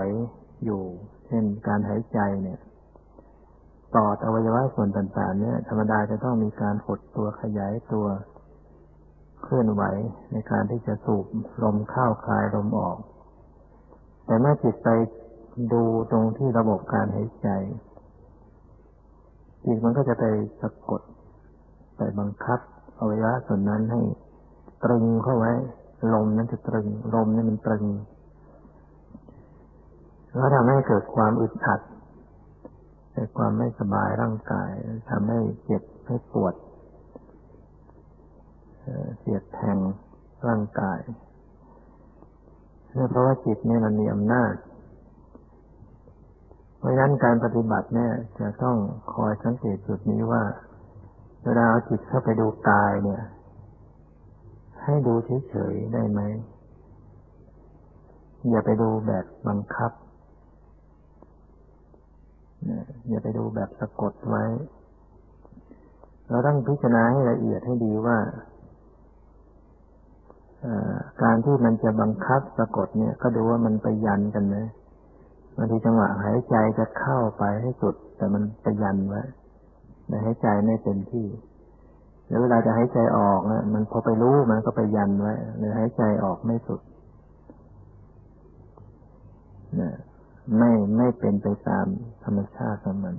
[0.65, 0.83] อยู่
[1.27, 2.61] เช่นการหายใจเนี่ย
[3.95, 8.07] ปออวัยวะส่วนต่างๆ เนี่ย ธรรมดาจะต้องมีการหดตัวขยายตัว
[9.43, 9.83] เคลื่อนไหว
[10.33, 11.27] ในการที่จะสูบ
[11.63, 12.99] ลมเข้าคลายลมออก
[14.27, 14.89] แต่เมื่อจิตไป
[15.73, 17.49] ดูตรงที่ระบบการหายใจ
[19.65, 20.25] จิตมันก็จะไป
[20.61, 21.03] สะกด
[21.97, 22.61] ไปบังคับ
[23.01, 24.01] อวัยวะส่วนนั้นให้
[24.85, 25.53] ตรึงเข้าไว้
[26.15, 27.85] ลมนั้นจะตรึง ลมนี่มันตรึง
[30.39, 31.81] แล้วทำให้เกิดความอึดอัด
[33.13, 34.71] เกิดความไม่สบายร่างกาย
[35.11, 36.55] ทำให้เจ็บให้ปวด
[39.19, 39.79] เสียดแทง
[40.49, 41.01] ร่างกาย
[43.11, 44.55] เพราะว่าจิตนี่มันมีอำนาจ
[46.79, 48.77] เพราะฉะนั้นการปฏิบัติเนี่ย จะต้อง
[49.15, 50.43] คอยสังเกตจุดนี้ว่า
[51.45, 53.23] เวลาเอาจิตเข้าไปดูกายเนี่ย
[54.85, 55.15] ให้ดู
[55.49, 56.21] เฉยๆได้ไหม
[58.51, 59.93] อย่าไปดูแบบบังคับ
[63.09, 64.45] อย่าไปดูแบบสะกดไว้
[66.31, 68.19] เราต้องพิจารณาให้ละเอียดให้ดีว่า
[71.23, 74.57] การที่มันจะบังคับสะกดเนี่ย ก็ดูว่ามันไปยันกันไหม
[75.57, 79.23] บางทีจังหวะหายใจจะเข้าไปให้สุด แต่มันไปยันไว้
[80.09, 81.27] แต่หายใจไม่เต็มที่
[82.27, 86.81] แล้วเวลาจะหายใจออกนะมันพอไปรู้มันก็ไปยันไว้เลยหายใจออกไม่สุด
[89.81, 89.91] นะ
[90.57, 91.87] ไม่ไม่เป็นไปตาม
[92.25, 93.17] ธรรมชาติของมัน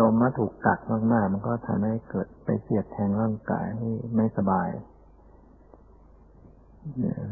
[0.00, 0.78] ลมมาถูกกัด
[1.12, 4.68] มากๆ มันก็ทำให้เกิดไปเสียดแทงร่างกายให้ไม่สบาย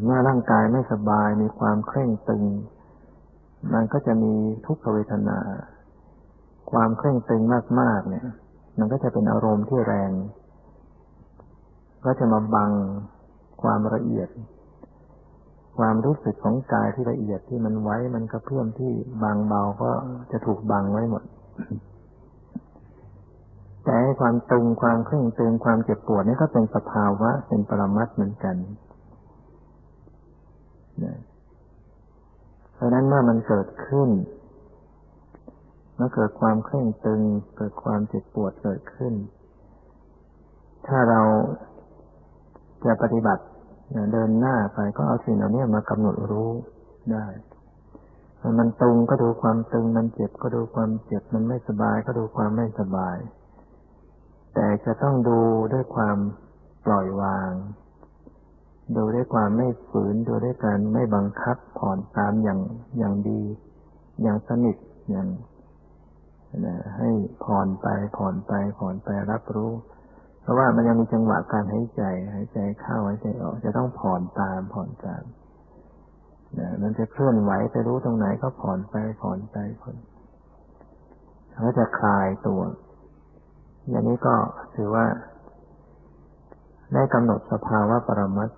[0.04, 2.44] เมื่อร่างกายไม่สบายมีความเคร่งตึง
[3.74, 4.34] มันก็จะมี
[4.66, 5.38] ทุกขเวทนา
[6.70, 7.42] ความเคร่งตึง
[7.80, 8.26] มากๆ เนี่ย
[8.78, 10.12] มันก็จะเป็นอารมณ์ที่แรง
[12.04, 12.70] ก็จะมาบัง
[13.62, 14.28] ความละเอียด
[15.78, 19.90] ความรู้สึกของกายที่ละเอียดที่มันไว้มันกระเพื่อมที่บางเบาก็
[20.30, 21.22] จะถูกบังไว้หมด
[23.84, 28.56] แต่ความตึงความเคร่งตึงความเจ็บปวดนี่ก็เป็นสภาวะเป็นปรมัตเหมือนกัน
[32.74, 34.08] เพราะนั้นเมื่อมันเกิดขึ้น
[35.96, 37.20] เมื่อเกิดความเคร่งตึง
[37.56, 39.14] เกิดความเจ็บปวดเกิดขึ้น
[40.86, 41.20] ถ้าเรา
[42.84, 43.44] จะปฏิบัติ
[44.12, 46.50] เดินหน้าไปก็เอาสิ่งเหล่านี้มากำหนดรู้
[47.12, 47.26] ได้
[48.58, 53.16] มันตึงก็ดูความตึง มันเจ็บก็ดูความเจ็บ มันไม่สบายก็ดูความไม่สบาย
[54.54, 55.40] แต่จะต้องดู
[55.72, 56.18] ด้วยความ
[56.86, 57.52] ปล่อยวาง
[58.96, 62.60] ดูด้วยความไม่ฝืน ดูด้วยการไม่บังคับผ่อนตามอย่าง
[62.98, 63.42] อย่างดี
[64.22, 64.76] อย่างสนิท
[65.10, 65.28] อย่าง
[66.98, 67.10] ให้
[67.44, 69.72] ผ่อนไปผ่อนไปผ่อนไปรับรู้
[70.46, 72.02] เพราะว่ามันยังมีจังหวะการหายใจ
[72.34, 75.24] หายใจเข้าหายใจออก จะต้องผ่อนตามผ่อนตาม
[76.58, 79.96] นะมันจะเคลื่อนไหวไปรู้ตรงไหนก็ผ่อนไปผ่อนไปผ่อน
[81.50, 82.60] แล้วจะคลายตัว
[83.90, 84.34] อย่างนี้ก็
[84.76, 85.06] ถือว่า
[86.94, 88.52] ได้กำหนดสภาวะปรมัตถ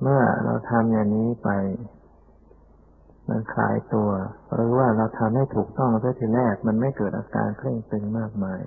[0.00, 1.50] เมื่อเราทำอย่างนี้ไป
[3.32, 4.10] มันคลายตัว
[4.54, 8.60] หรือว่าเราทำให้ถูกต้องตั้งทีแรก มันไม่เกิดอาการเคร่งตึงมากมาย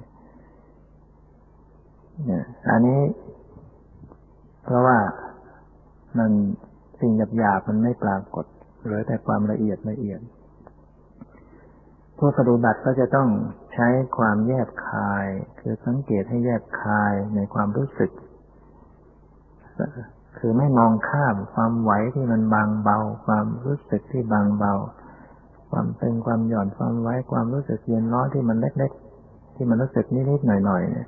[2.26, 3.02] เนี่ยอันนี้
[4.64, 4.98] เพราะว่า
[6.18, 6.32] มัน
[7.00, 8.46] สิ่งหยาบๆมันไม่ปรากฏ
[8.82, 10.20] เหลือแต่ความละเอียดละเอียด
[12.18, 13.30] ผู้ปฏิบัติก็จะต้อง
[13.74, 15.28] ใช้ความแยบคาย
[15.60, 18.12] คือสังเกตให้แยบคายในความรู้สึก
[20.38, 24.74] คือไม่มองข้ามความไหวที่มันบางเบา ความรู้สึกที่บางเบา
[25.70, 31.08] ความตึงความหย่อนความไว้ความรู้สึกเย็นร้อนที่มันเล็กๆ ที่มันรู้สึกนิดๆหน่อยๆเนี่ย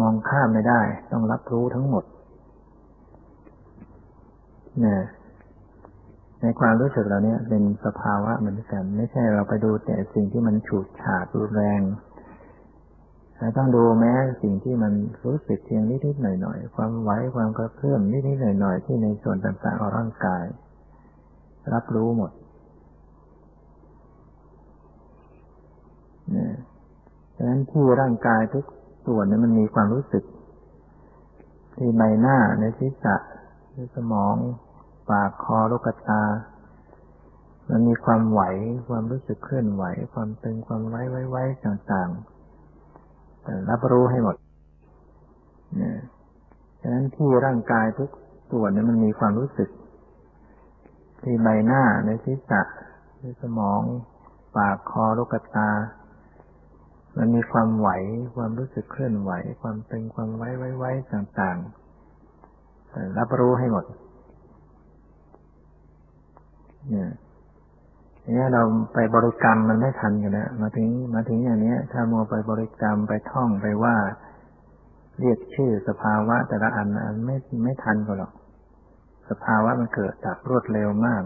[0.00, 0.80] มองข้ามไม่ได้
[1.12, 2.04] ต้องรับรู้ทั้งหมด
[4.80, 5.02] เนี่ย
[6.40, 11.80] ในความรู้สึกเราเนี่ยเป็นสภาวะเหมือนกัน ไม่ใช่เราไปดูแต่สิ่งที่มันฉูดฉาดรุนแรง
[13.38, 14.92] เราต้องดูแม้สิ่งที่มัน
[15.24, 20.44] รู้สึกเพียงนิดๆหน่อยๆ ความไหวความกระเพื่อมนิดๆหน่อยๆ ที่ในส่วนต่างๆของร่างกาย
[21.74, 22.30] รับรู้หมด
[26.34, 26.48] นี่
[27.36, 28.64] ดังนั้นที่ร่างกายทุก
[29.06, 30.24] ส่วนนี่ยมันมีความรู้สึก
[31.76, 33.16] ที่ใบหน้าในศีรษะ
[33.74, 34.34] ในสมอง
[35.10, 36.22] ปากคอลูกตา
[37.70, 38.42] มันมีความไหว
[38.88, 42.33] ความรู้สึกเคลื่อนไหว ความตึงความไว้ไว้ไว้ต่างๆ
[43.70, 44.36] รับรู้ให้หมด
[45.76, 45.98] เนี่ย
[46.80, 48.10] ฉะนั้นที่ร่างกายทุก
[48.50, 49.68] ส่วนเนี่ยมันมีความรู้สึก
[51.22, 52.62] ที่ใบหน้าในศีรษะ
[53.20, 53.80] ในสมอง
[54.56, 55.70] ปากคอลูกตา
[57.18, 57.88] มันมีความไหว
[58.36, 63.84] ความรู้สึกเคลื่อนไหว ความตึงความไว้ไว้ไว้ต่างๆรับรู้ให้หมด
[66.90, 67.10] เนี่ย
[68.32, 68.62] นี้เรา
[68.94, 73.96] ไปบริกรรมมันไม่ทันกันนะมาถึงมาถึงอย่างนี้ถ้ามัวไปบริกรรมไปท่องไปว่า
[75.20, 78.32] เรียกชื่อสภาวะ แต่ละอันอันไม่ไม่ทันก็หรอก
[79.30, 81.22] สภาวะมันเกิดจากรวดเร็วมาก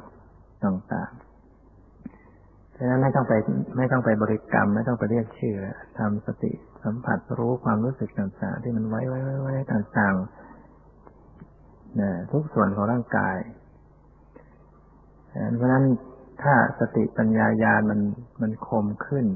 [0.64, 3.34] ต่างๆฉะนั้นไม่ต้องไป
[3.76, 5.56] ไม่ต้องไปบริกรรม ไม่ต้องไปเรียกชื่อ
[5.98, 6.52] ทำสติ
[6.84, 13.36] สัมผัสรู้ความรู้สึกต่างๆที่มันไว้ไว้ไว้ไว้ต่างๆนะทุกส่วนของร่างกาย
[15.56, 15.84] เพราะฉะนั้น
[16.42, 18.00] ถ้าสติปัญญายาณมัน
[18.40, 19.26] มันคมขึ้น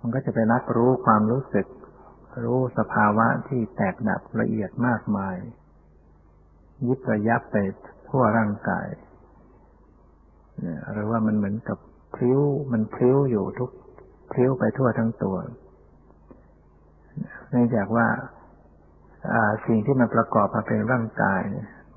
[0.00, 1.66] มันก็จะไปรับรู้ความรู้สึก
[2.44, 5.36] รู้สภาวะที่แตกดับละเอียดมากมาย
[6.86, 7.56] ยิบระยับไป
[8.08, 8.88] ทั่วร่างกาย
[10.92, 11.78] หรือว่ามันเหมือนกับ
[12.14, 12.40] พลิ้ว
[12.72, 13.70] มันพลิ้วอยู่ทุก
[14.32, 15.36] พลิ้วไปทั่วทั้งตัว
[17.50, 18.06] เนื่องจากว่า
[19.66, 21.40] สิ่งที่มันประกอบมาเป็นร่างกาย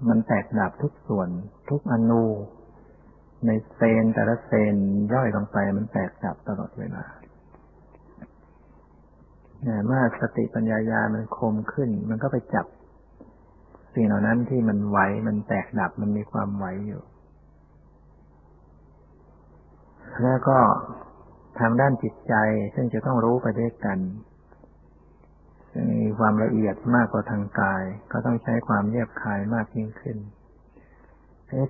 [0.09, 1.29] มันแตกดับทุกส่วน
[1.69, 2.23] ทุกอนู
[3.47, 4.75] ในเซนแต่ละเซน
[5.13, 7.03] ย่อยลงไปมันแตกดับตลอดเวลา
[9.85, 12.65] เมื่อสติปัญญายามันคมขึ้น มันก็ไปจับ
[13.93, 17.01] สิ่งเหล่านั้นที่มันไหวมันแตกดับมันมีความไหวอยู่
[20.23, 20.57] แล้วก็
[21.59, 22.33] ทางด้านจิตใจ
[22.75, 23.99] ซึ่งจะต้องรู้ไปด้วยกัน
[26.01, 30.17] มีความละเอียดมากกว่าทางกาย ก็ต้องใช้ความแยบคายมากยิ่งขึ้น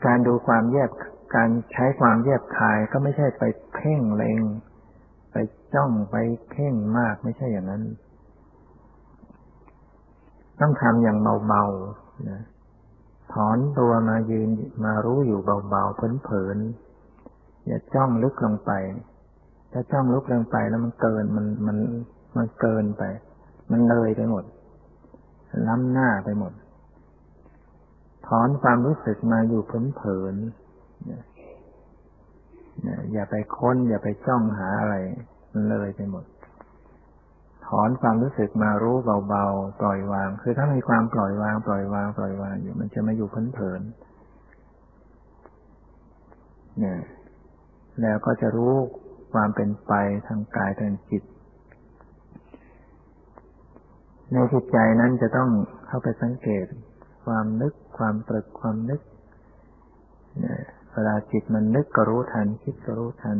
[0.05, 0.91] การดูความแยบ
[1.35, 4.39] การใช้ความแยบคายก็ไม่ใช่ไปเพ่งเล็ง
[5.31, 5.35] ไป
[5.73, 6.15] จ้องไป
[6.49, 7.83] เพ่งมากไม่ใช่อย่างนั้น
[10.59, 12.41] ต้องทำอย่างเบาๆนะ
[13.33, 14.49] ถอนตัวมายืน
[14.85, 18.71] มารู้อยู่เบาๆเผลนๆอย่าจ้องลึกลงไป
[19.71, 21.77] ถ้าจ้องลึกลงไปแล้วมันเกินมันมัน
[22.37, 23.03] มันเกินไป
[23.71, 24.43] มันเลยไปหมด
[25.67, 26.53] ล้ำหน้าไปหมด
[28.27, 30.55] ถอนความรู้สึกมาอยู่เผลนๆ
[33.13, 34.95] อย่าไปค้น อย่าไปจ้องหาอะไร
[35.53, 36.25] มันเลยไปหมด
[37.67, 38.95] ถอนความรู้สึกมารู้
[39.29, 46.99] เบาๆปล่อยวาง คือถ้ามีความปล่อยวาง ปล่อยวาง ปล่อยวางอยู่ มันจะไม่อยู่เพลินๆเนี่ย
[48.01, 48.73] แล้วก็จะรู้
[49.33, 49.93] ความเป็นไป
[50.27, 51.23] ทางกายทางจิต
[54.33, 55.49] ในจิตใจนั้นจะต้อง
[55.87, 56.65] เข้าไปสังเกต
[57.25, 59.01] ความนึก ความตรึกความนึก
[60.93, 63.37] เวลาจิตมันนึกก็รู้ทัน คิดก็รู้ทัน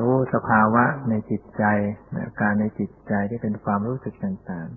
[0.00, 1.64] รู้สภาวะในจิตใจ
[2.40, 4.68] การในจิตใจที่เป็นความรู้สึกต่าง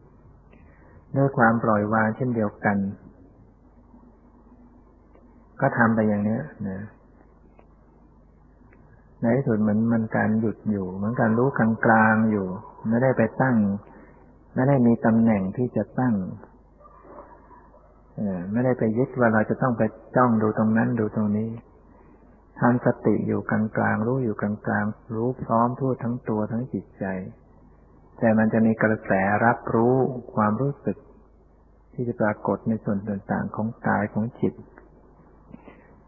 [0.53, 2.77] ๆด้วยความปล่อยวางเช่นเดียวกัน
[5.61, 6.79] ก็ทำไปอย่างนี้นะ
[9.21, 12.47] ในที่สุดเหมือนมันการหยุดอยู่ เหมือนการรู้กลางกลางอยู่
[12.89, 13.55] ไม่ได้ไปตั้ง
[14.57, 16.15] ไม่ได้มีตำแหน่งที่จะตั้ง
[18.51, 19.83] ไม่ได้ไปยึดว่าเราจะต้องไป
[20.15, 21.49] จ้องดูตรงนั้นดูตรงนี้
[22.59, 27.05] ทำสติอยู่กลางกลางรู้อยู่กลางกลางรู้พร้อมทั่วทั้งตัวทั้งจิตใจ
[28.19, 29.11] แต่มันจะมีกระแส
[29.45, 29.95] รับรู้
[30.35, 30.97] ความรู้สึก
[31.93, 34.53] ที่จะปรากฏในส่วนต่างๆของกายของจิต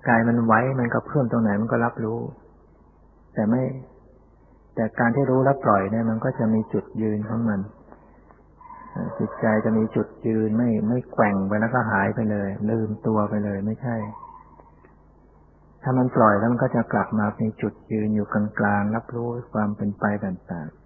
[0.07, 2.19] กายมันไว้มันก็เพิ่มตรงไหนมันก็รับรู้
[3.33, 3.63] แต่ไม่
[4.75, 7.59] แต่การที่รู้แล้วปล่อยเนี่ยมันก็จะมีจุดยืนของมัน
[9.19, 13.95] จิตใจจะมีจุดยืนไม่ไม่แกว่งไปแล้วก็หายไปเลย ลืมตัวไปเลยไม่ใช่
[15.83, 20.77] ถ้ามันปล่อยแล้วมันก็จะกลับมามีจุดยืนอยู่กลางๆรับรู้ความเป็นไปต่างๆ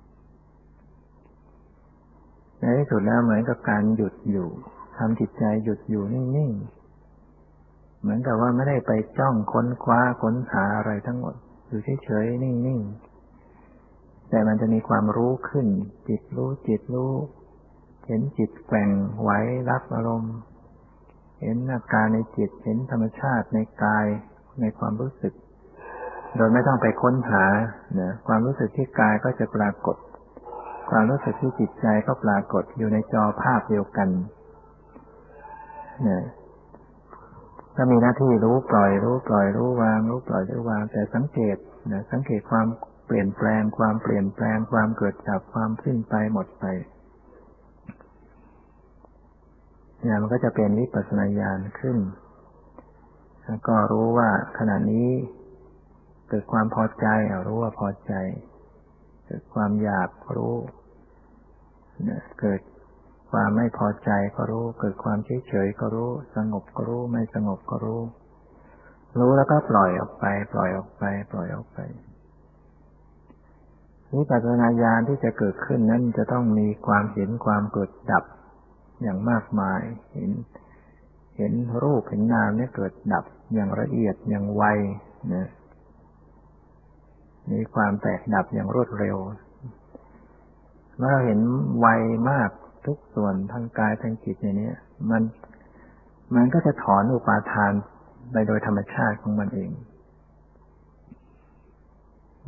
[2.60, 4.50] ในที่สุดแล้วเหมือนกับการหยุดอยู่
[4.98, 11.36] ทำจิตใจหยุดอยู่นิ่งๆเหมือนกับว่าไม่ได้ไปจ้องค้นคว้าค้นหาอะไรทั้งหมด
[11.68, 15.68] อยู่เฉยๆนิ่งๆแต่มันจะมีความรู้ขึ้น
[16.08, 17.14] จิตรู้จิตรู้
[18.08, 18.90] เห็นจิตแกว่ง
[19.22, 19.30] ไหว
[19.70, 20.36] รับอารมณ์
[21.42, 24.06] เห็นอาการในจิต เห็นธรรมชาติในกาย
[24.62, 25.34] ในความรู้สึก
[26.36, 27.46] โดยไม่ต้องไปค้นหา
[28.00, 29.98] นะความรู้สึกที่กายก็จะปรากฏ
[30.92, 34.10] ความรู้สึกที่จิตใจก็ปรากฏอยู่ในจอภาพเดียวกัน
[36.08, 36.24] นะ
[37.78, 41.58] ก็มีหน้าที่รู้ปล่อยรู้ปล่อยรู้วาง รู้ปล่อยรู้วาง แต่สังเกต
[41.92, 42.68] นะสังเกตความ
[43.08, 46.66] เปลี่ยนแปลง ความเปลี่ยนแปลง ความเกิดจากความสิ้นไปหมดไป
[50.04, 51.98] เนี่ยมันก็จะเป็นวิปัสสนาญาณขึ้น
[53.46, 55.10] แล้วก็รู้ว่าขณะนี้
[56.30, 57.08] เกิดความพอใจ
[57.48, 58.14] รู้ว่าพอใจ
[59.28, 60.56] เกิดความอยากรู้
[62.42, 62.62] เกิด
[63.32, 68.02] ความไม่พอใจก็รู้ เกิดความเฉยเฉยก็รู้ สงบก็รู้ ไม่สงบก็รู้
[69.20, 71.80] รู้แล้วก็ปล่อยออกไป ปล่อยออกไป ปล่อยออกไป
[74.14, 78.24] วิปัสสนาญาณที่จะเกิดขึ้นนั้นจะต้องมีความเห็นความเกิดดับ
[79.04, 79.82] อย่างมากมาย
[80.14, 80.32] เห็น
[81.38, 84.64] เห็นรูปเห็นนามเนี่ยเกิดดับอย่างละเอียดอย่างไว
[85.34, 85.48] นะ
[87.52, 89.18] มีความแตกดับอย่างรวดเร็ว
[90.98, 91.40] เมื่อเราเห็น
[91.80, 91.88] ไว
[92.30, 92.50] มาก
[92.86, 94.72] ทุกส่วนทางกายทางจิตอย่างนี้
[95.12, 95.22] มัน
[96.36, 97.74] มันก็จะถอนอุปาทาน
[98.32, 99.72] ไปโดยธรรมชาติของมันเอง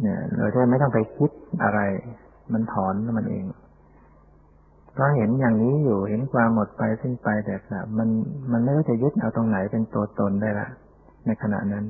[0.01, 1.32] เนี่ยเราจะไม่ต้องไปคิด
[1.64, 1.80] อะไร
[2.53, 3.45] มันถอนมันเอง
[4.95, 8.09] เพราะเห็นอย่างนี้อยู่เห็นความหมดไปสิ้นไปแต่ละมัน
[8.51, 10.67] มันไม่รู้จะยึดเอาตรงไหนเป็นตัวตนได้ละ
[11.25, 11.85] ในขณะนั้น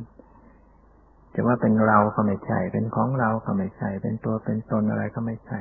[1.33, 5.59] จะว่าเป็นเราก็ไม่ใช่เป็นของเราก็ไม่ใช่เป็นตัวเป็นตนอะไรก็ไม่ใช่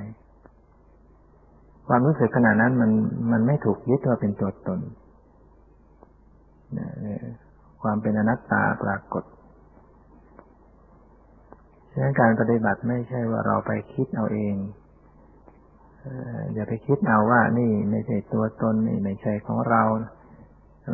[1.88, 2.90] ความรู้สึกขณะนั้นมัน
[3.32, 4.80] มันไม่ถูกยึดว่าเป็นตัวตน
[7.82, 9.24] ความเป็นอนัตตาปรากฏ
[11.90, 14.54] ฉะนั้นการปฏิบัติไม่ใช่ว่าเราไปคิดเอาเอง
[16.54, 19.82] อย่าไปคิดเอาว่านี่ไม่ใช่ตัวตนนี่ไม่ใช่ของเรา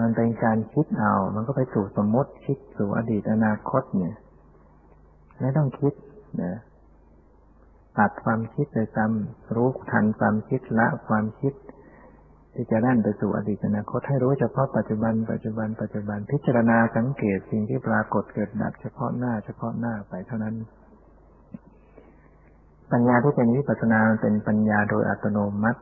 [0.01, 4.15] มันเป็นการคิดเอา มันก็ไปสู่สมมติคิดสู่อดีตอนาคตเนี่ย
[5.41, 5.95] ไม่ต้องคิด
[6.43, 6.59] นะ
[7.99, 11.55] ตัดความคิดเลยซ้ำรู้ทันความคิดละความคิด
[12.55, 20.55] ที่จะนั่นไปสู่อดีตอนาคตให้รู้เฉพาะปัจจุบัน ปัจจุบัน ปัจจุบันพิจารณาสังเกตสิ่งที่ปรากฏเกิดดับเฉพาะหน้าเฉพาะหน้าไปเท่านั้น
[22.93, 25.80] ปัญญาที่เป็นวิปัสสนาเป็นปัญญาโดยอัตโนมัติ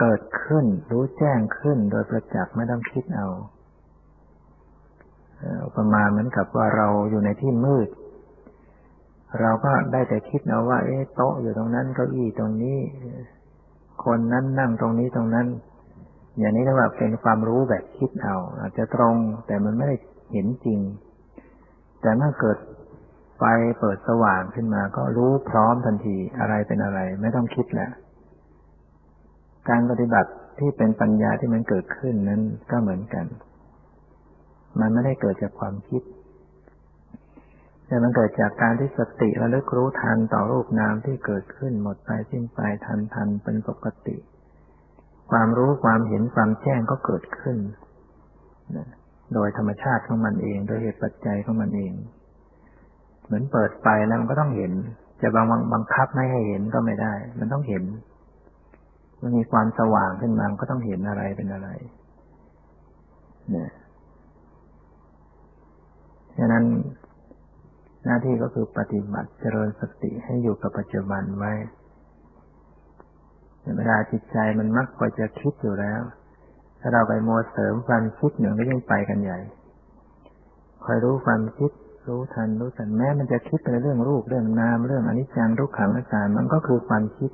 [0.00, 3.28] เกิดขึ้นรู้แจ้งขึ้นโดยประจักษ์ไม่ต้องคิดเอา
[5.76, 7.88] ประมาณเหมือนกับว่าเราอยู่ในที่มืด
[9.40, 12.78] เราก็ได้แต่คิดเอาว่า เอ๊ะโต๊ะอยู่ตรงนั้นเก้าอี้ตรงนี้
[14.04, 15.46] คนนั้นนั่งตรงนี้ตรงนั้น
[16.38, 19.16] อย่างนี้เรียกว่าเป็นความรู้แบบคิดเอา อาจจะตรง
[19.46, 19.96] แต่มันไม่ได้
[20.32, 20.80] เห็นจริง
[22.00, 22.58] แต่เมื่อเกิด
[23.44, 23.46] ฟ
[23.80, 27.90] เปิดสว่างขึ้นมา ก็รู้พร้อมทันทีอะไรเป็นอะไร ไม่ต้องคิดแหละ
[29.68, 33.26] การปฏิบัติที่เป็นปัญญาที่มันเกิดขึ้นนั้นก็เหมือนกัน
[34.80, 36.02] มันไม่ได้เกิดจากความคิด
[37.86, 44.16] แต่มันเกิดจากการที่สติระลึกรู้ทันต่อรูปนามที่เกิดขึ้นหมดไปสิ้นไปทันทันเป็นปกติ
[45.30, 47.58] ความรู้ความเห็นความแจ้งก็เกิดขึ้น
[49.34, 51.92] โดยธรรมชาติของมันเอง โดยเหตุปัจจัยของมันเอง
[53.24, 54.72] เหมือนเปิดไฟแล้วมันก็ต้องเห็น
[55.22, 57.84] จะบังบังคับไม่ให้เห็นก็ไม่ได้ มันต้องเห็น
[59.22, 61.68] มันมีความสว่างขึ้นมาก็ต้องเห็นอะไรเป็นอะไร
[63.50, 63.70] เนี่ย
[66.38, 66.64] ฉะนั้น
[68.04, 71.52] หน้าที่ก็คือปฏิบัติเจริญสติให้อยู่กับปัจจุบันไว้
[73.76, 76.00] เวลาจิตใจมันมักคอยจะคิดอยู่แล้ว
[76.80, 79.38] ถ้าเราไปมัวเสริมความคิดหนึ่งก็ยิ่งไปกันใหญ่
[80.84, 81.70] คอยรู้ความคิด
[82.08, 87.30] รู้ทันรู้ทันแม้มันจะคิดในเรื่องรูปเรื่องนามเรื่องอนิจจังทุกขังอาการมันก็คือความคิด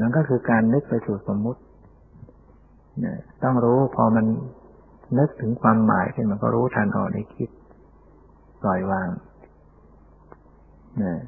[0.00, 1.60] มันก็คือการนึกไปสู่สมมุติ
[3.00, 4.26] เนี่ยต้องรู้พอมัน
[5.18, 7.50] นึกถึงความหมายขึ้นมันก็รู้ทันออกในคิด
[8.62, 9.08] ปล่อยวาง
[10.98, 11.18] เนี่ย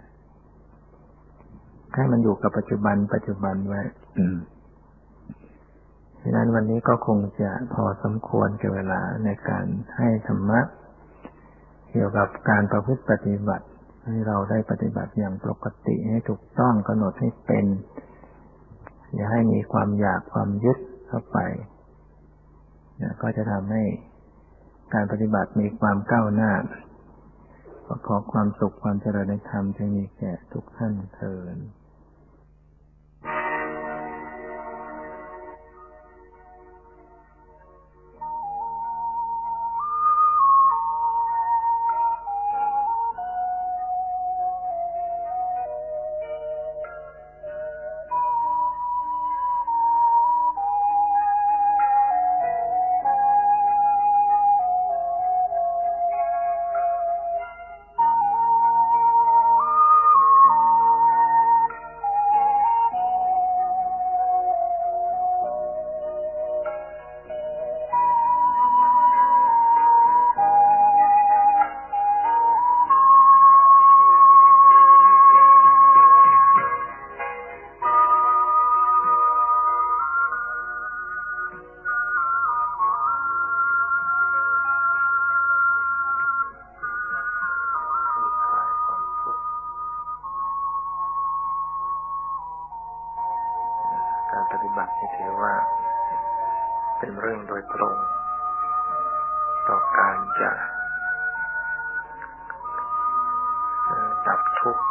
[1.94, 3.82] ให้มันอยู่กับปัจจุบัน ปัจจุบันไว้
[6.20, 9.66] ดังนั้นวันนี้ก็คงจะพอสมควรกับเวลาในการ
[9.97, 10.61] ให้ธรรมะ
[11.97, 13.66] กี่ยวกับการประพฤติปฏิบัติ
[14.07, 17.66] ให้เราได้ปฏิบัติอย่างปกติให้ถูกต้องกำหนดให้เป็น
[19.14, 20.78] อย่าให้มีความอยากความยึด
[21.09, 21.38] เข้าไป
[23.22, 23.82] ก็จะทำให้
[24.94, 26.53] การปฏิบัติมีความก้าวหน้า
[28.07, 31.86] ขอความสุขความเจริญในธรรมจะมีแก่ทุกท่านเทินถือ
[99.68, 100.50] ต่อการจะ
[104.26, 104.84] ดับทุกข์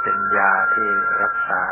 [0.00, 0.88] เป็นยาที่
[1.22, 1.62] รักษา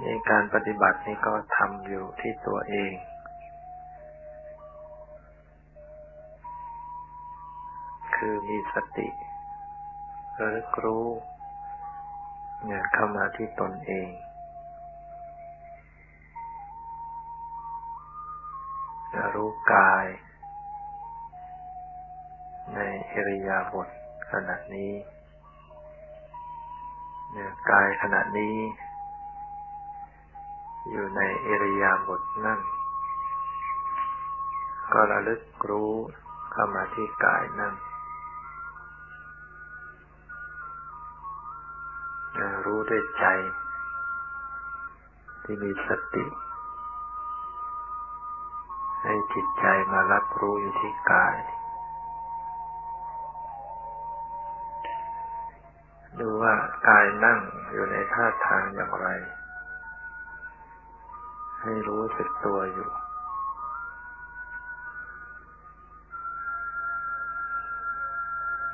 [0.00, 2.92] ในการปฏิบัตินี้ก็ทำอยู่ที่ตัวเอง
[8.16, 9.08] คือมีสติ
[10.40, 11.06] ระลึกรู้
[12.64, 14.08] เนี่ยเข้ามาที่ตนเอง
[19.34, 20.06] รู้กาย
[22.74, 22.78] ใน
[23.12, 23.88] อริยาบท
[24.32, 24.92] ขณะนี้
[27.32, 28.56] เนี่ยกายขณะนี้
[30.90, 32.60] อยู่ในอริยาบถนั่ง
[34.92, 35.92] ก็ระลึกรู้
[36.52, 37.74] เข้ามาที่กายนั่ง
[42.88, 43.26] ด้วยใจ
[45.44, 46.26] ที่มีสติ
[49.02, 51.36] ให้จิตใจมารับรู้อยู่ที่กาย
[56.18, 56.54] ดูว่า
[56.88, 57.38] กายนั่ง
[57.72, 59.08] อยู่ในท่าทางอย่างไร
[61.62, 62.90] ให้รู้สึกตัวอยู่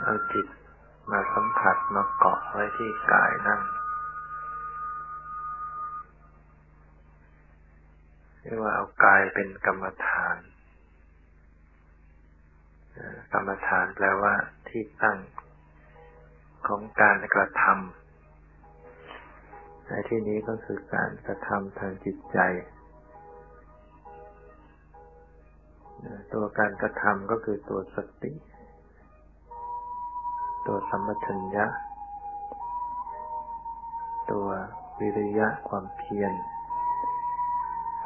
[0.03, 0.47] เอาจิต
[1.11, 3.61] มาสัมผัสมาเกาะไว้ที่กายนั่ง
[8.85, 10.37] เรียกว่าเอากายเป็นกรรมฐาน
[13.33, 14.35] กรรมฐานแปลว่า
[14.69, 15.19] ที่ตั้ง
[16.67, 22.39] ของการกระทำในที่นี้ก็คือการกระทำทางจิตใจ
[26.33, 28.33] ตัวการกระทำก็คือตัวสติ
[30.67, 31.67] ตัวสัมปชัญญะ
[34.31, 34.47] ตัว
[35.01, 36.33] วิริยะความเพียร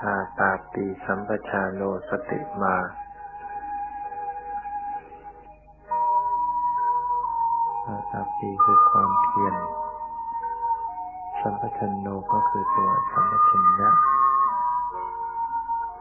[0.05, 2.77] อาตาปีสัมปชาโนสติมา
[7.87, 9.55] อาตาปีคือความเพียร
[11.41, 13.91] สัมปชัญโนก็คือตัวสัมปชัญญะ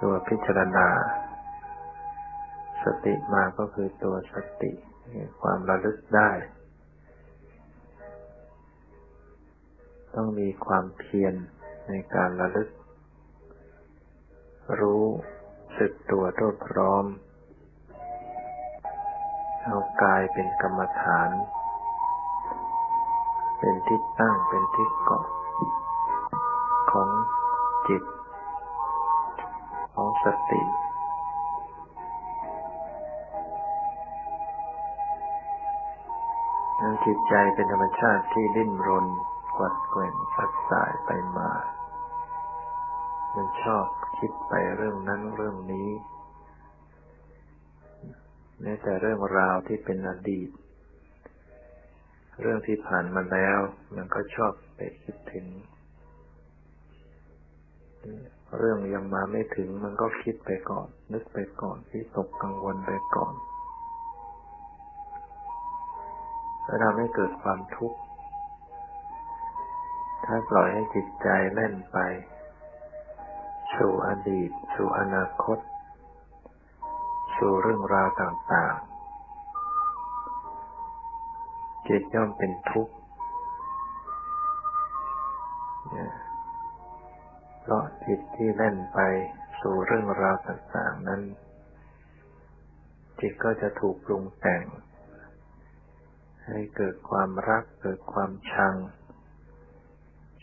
[0.01, 0.87] ตัวพิจารณา
[2.83, 4.71] สติมาก็คือตัวสติ
[5.41, 6.31] ความระลึกได้
[10.15, 11.33] ต้องมีความเพียร
[11.87, 12.69] ในการระลึก
[14.81, 15.05] รู้
[15.77, 17.05] สึกตัวทั่วพร้อม
[19.63, 21.29] เอากายเป็นกรรมฐาน
[23.59, 25.25] เป็นที่ตั้งเป็นที่เกาะ
[26.91, 27.09] ของ
[27.87, 28.03] จิต
[29.95, 30.61] ของสติ
[37.05, 39.05] จิตใจเป็นธรรมชาติที่ดิ้นรน
[39.57, 41.51] กวัดแกว่งสัดสายไปมา
[43.35, 43.87] มันชอบ
[44.17, 45.89] คิดไปเรื่องนั้นเรื่องนี้
[48.61, 50.49] แม้แต่เรื่องราวที่เป็นอดีต
[52.41, 53.59] เรื่องที่ผ่านมาแล้ว
[53.95, 55.45] มันก็ชอบไปคิดถึง
[58.57, 63.33] เรื่องยังมาไม่ถึงมันก็คิดไปก่อน นึกไปก่อนที่ตกกังวลไปก่อน
[66.65, 67.99] และทำให้เกิดความทุกข์
[70.25, 71.97] ถ้าปล่อยให้จิตใจเล่นไป
[73.77, 75.57] สู่อดีต สู่อนาคต
[77.37, 82.93] สู่เรื่องราวต่างๆ จิตย่อมเป็นทุกข์
[87.61, 88.99] เพราะจิตที่เล่นไป
[89.61, 91.21] สู่เรื่องราวต่างๆนั้น
[93.19, 94.63] จิตก็จะถูกปรุงแต่ง
[96.47, 98.75] ให้เกิดความรัก เกิดความชัง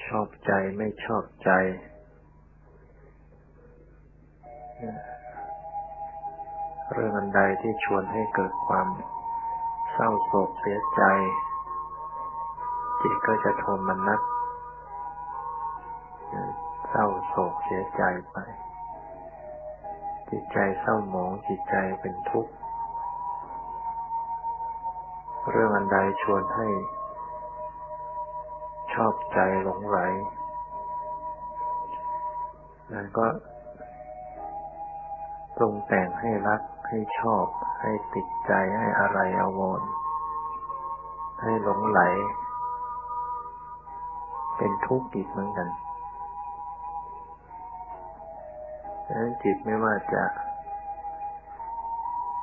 [0.07, 1.51] ชอบใจไม่ชอบใจ
[6.93, 8.89] เรื่องอันใดที่ชวนให้เกิดความ
[9.93, 11.03] เศร้าโศกเสียใจ
[13.01, 14.20] จิตก็จะโทมนัส
[16.91, 18.03] เศร้าโศกเสียใจ
[18.33, 18.37] ไป
[20.31, 22.53] จิตใจเศร้าหมองจิตใจเป็นทุกข์
[25.51, 26.68] เรื่องอันใดชวนให้
[28.95, 29.99] ชอบใจหลงไหล
[32.93, 33.27] นั้นก็
[35.57, 37.47] ปรุงแต่งให้รัก ให้ชอบ
[37.81, 39.83] ให้ติดใจให้อะไรอาวร
[41.43, 42.01] ให้หลงไหล
[44.57, 45.69] เป็นทุกข์อีกเหมือนกัน
[49.07, 50.23] ดังนั้นจิตไม่ว่าจะ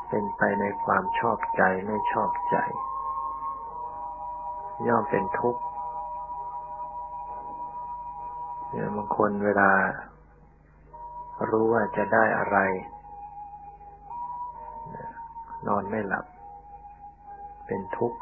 [0.10, 2.58] เป็นไปในความชอบใจไม่ชอบใจ
[4.88, 5.62] ย่อมเป็นทุกข์
[8.70, 9.72] เนี่ยบางคนเวลา
[11.50, 12.58] รู้ว่าจะได้อะไร
[15.76, 16.26] อนไม่หลับ
[17.68, 18.20] เป็นทุกข์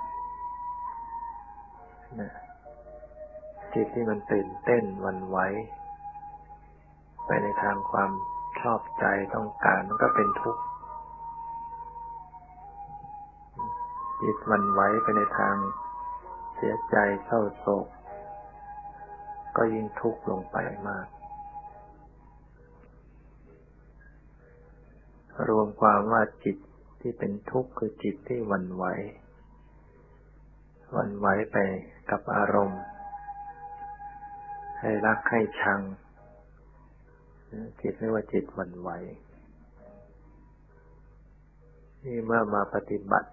[3.73, 5.37] จิตที่มันตื่นเต้นวันไหว
[7.25, 8.11] ไปในทางความ
[8.61, 10.61] ชอบใจต้องการมันก็เป็นทุกข์
[14.21, 15.55] จิตวันไหวไปในทาง
[16.55, 16.95] เสียใจ
[17.25, 17.87] เศร้าโศก
[19.55, 21.07] ก็ยิ่งทุกข์ลงไปมาก
[25.49, 26.57] รวมความว่าจิต
[26.99, 28.85] ที่เป็นทุกข์คือจิตที่วันไหว
[30.97, 31.57] วันไหวไป
[32.09, 32.81] กับอารมณ์
[34.79, 35.81] ให้รักให้ชัง
[37.81, 38.89] จิตเรียกว่าจิตวันไหว
[42.03, 43.29] นี่เมื่อมาปฏิบัติ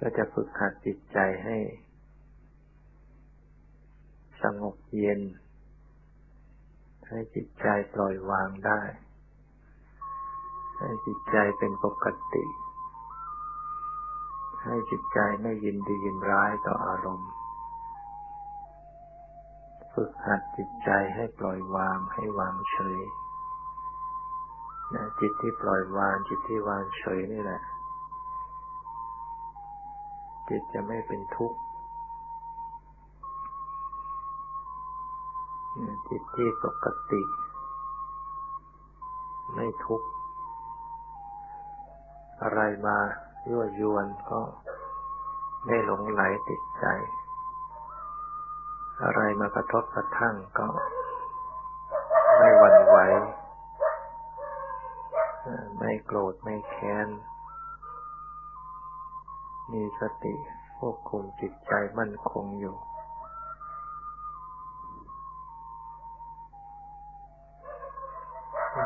[0.00, 1.58] ก็จะฝึกหัดจิตใจให้
[4.42, 5.20] สงบเย็น
[7.08, 8.80] ให้จิตใจปล่อยวางได้
[10.84, 12.44] ให้จิตใจเป็นปกติ
[14.64, 17.30] ให้จิตใจไม่ยินดียินร้ายต่ออารมณ์
[19.94, 23.00] ฝึกหัดจิตใจให้ปล่อยวางให้วางเฉย
[24.94, 27.60] นะจิตที่ปล่อยวางจิตที่วางเฉยนี่แหละ
[30.48, 31.58] จิตจะไม่เป็นทุกข์
[36.08, 37.22] จิตที่ปกติ
[39.54, 40.08] ไม่ทุกข์
[42.44, 42.98] อะไรมา
[43.48, 44.40] ยั่วยวนก็
[45.66, 46.86] ไม่หลงไหลติดใจ
[49.02, 50.68] อะไรมากระทบกระทั่งก็
[52.38, 52.96] ไม่หวั่นไหว
[55.78, 57.08] ไม่โกรธไม่แค้น
[59.72, 60.34] มีสติ
[60.78, 62.76] ควบคุมจิตใจมั่นคงอยู่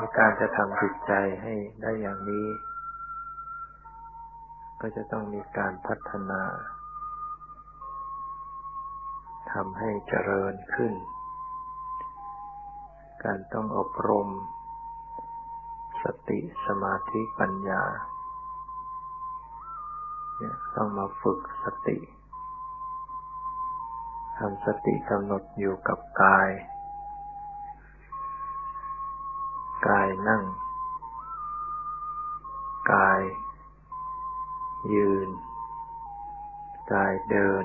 [0.00, 2.46] มีการจะทำจิตใจให้ได้อย่างนี้
[4.81, 6.43] ก็จะต้องมีการพัฒนา
[9.53, 10.95] ทำให้เจริญขึ้น
[13.24, 14.29] การต้องอบรม
[16.03, 17.85] สติสมาธิปัญญา
[20.39, 21.99] เนี่ยต้องมาฝึกสติ
[24.39, 26.51] ทำสติกำหนดอยู่กับกาย
[29.89, 30.43] กายนั่ง
[34.95, 35.29] ยืน
[36.93, 37.64] กายเดิน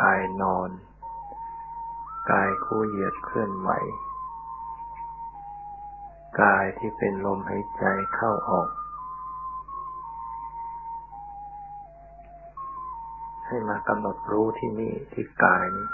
[0.00, 0.70] กายนอน
[2.30, 3.70] กายคู่เหยียดเคลื่อนไหว
[6.42, 7.84] กายที่เป็นลมหายใจ
[8.14, 8.68] เข้าออก
[13.46, 15.88] ให้มากำหนดรู้ที่นี่ที่กายนี้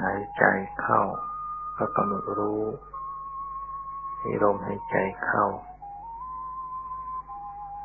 [0.00, 0.44] หายใจ
[0.80, 1.02] เข้า
[1.78, 2.62] ก็กำหนดรู้
[4.18, 4.96] ให้ลมหายใจ
[5.26, 5.44] เข้า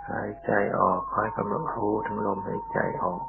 [0.10, 3.24] หายใจออกคอยกำหนดรู้ถึงลมหายใจออก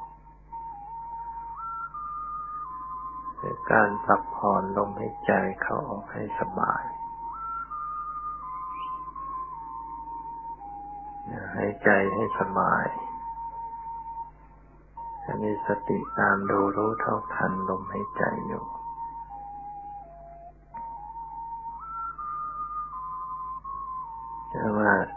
[3.73, 6.85] การสับผ่อนลมหายใจเข้าออกให้สบาย
[11.57, 12.87] หายใจให้สบาย
[15.23, 18.65] ให้มีสติตามดูรู้เท่าทันลมหายใจอยู่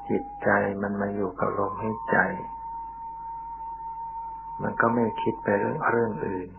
[0.09, 0.49] จิตใจ
[0.81, 2.17] มันมาอยู่กับลมหายใจ
[4.61, 6.49] มันก็ไม่คิดไปเรื่องเรื่องอื่น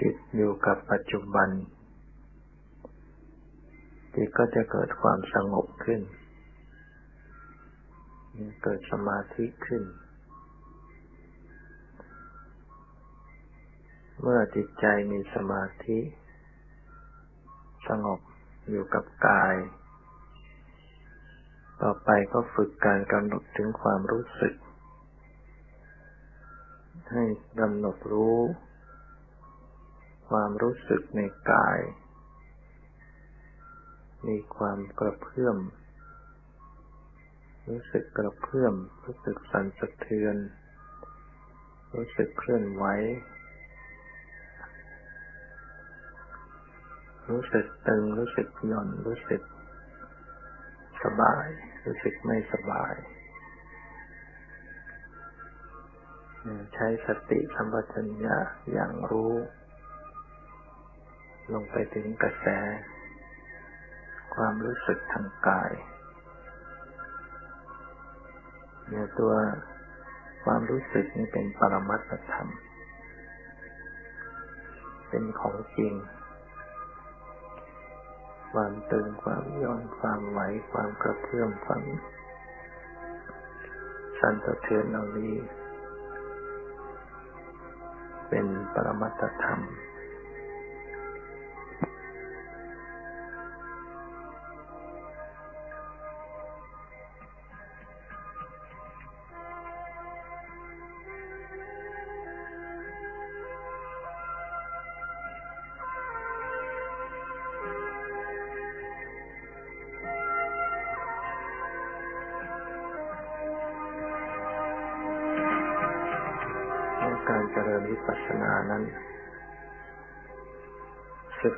[0.00, 1.48] จิตอยู่กับปัจจุบัน
[4.14, 6.00] จิตก็จะเกิดความสงบขึ้น
[8.62, 9.82] เกิดสมาธิขึ้น
[14.22, 15.98] เมื่อจิตใจมีสมาธิ
[17.88, 18.20] สงบ
[18.70, 19.54] อยู่กับกาย
[21.82, 24.54] ต่อไปก็ฝึกการกำหนดถึงความรู้สึก
[27.12, 27.24] ให้
[27.60, 28.38] กำหนดรู้
[30.30, 31.20] ความรู้สึกใน
[31.50, 31.78] กาย
[34.26, 35.56] มีความกระเพื่อม
[37.68, 40.36] รู้สึกกระเพื่อม รู้สึกสั่นสะเทือน
[41.94, 42.84] รู้สึกเคลื่อนไหว
[47.30, 49.42] รู้สึกตึง รู้สึกหย่อน รู้สึก
[51.04, 51.46] สบาย
[51.84, 52.94] รู้สึกไม่สบาย
[56.74, 58.36] ใช้สติสัมปชัญญะ
[58.72, 59.34] อย่างรู้
[61.52, 62.46] ลงไปถึงกระแส
[64.34, 65.72] ความรู้สึกทางกาย
[68.88, 69.32] เนี่ยตัว
[70.44, 72.48] ความรู้สึกนี่เป็นปรมัตถธรรม
[75.08, 75.92] เป็นของจริง
[78.54, 80.40] ความตึงความย่อนความไหว
[80.70, 81.82] ความกระเพื่อมความ
[84.20, 85.34] สั่นสะเทือนเหล่านี้
[88.28, 89.60] เป็นปรมัตธรรม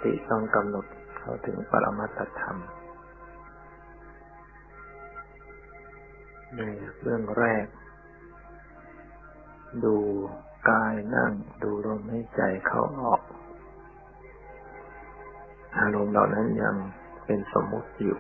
[0.05, 0.86] ติต้องกำหนด
[1.18, 2.57] เข้าถึงปรมัตถธรรม
[6.57, 6.61] ใน
[7.01, 7.66] เรื่องแรก
[9.84, 9.97] ดู
[10.70, 11.32] กายนั่ง
[11.62, 13.22] ดูลมให้ใจเข้าออก
[15.78, 16.76] อารมณ์เหล่านั้นยัง
[17.26, 18.18] เป็นสมมุติอยู่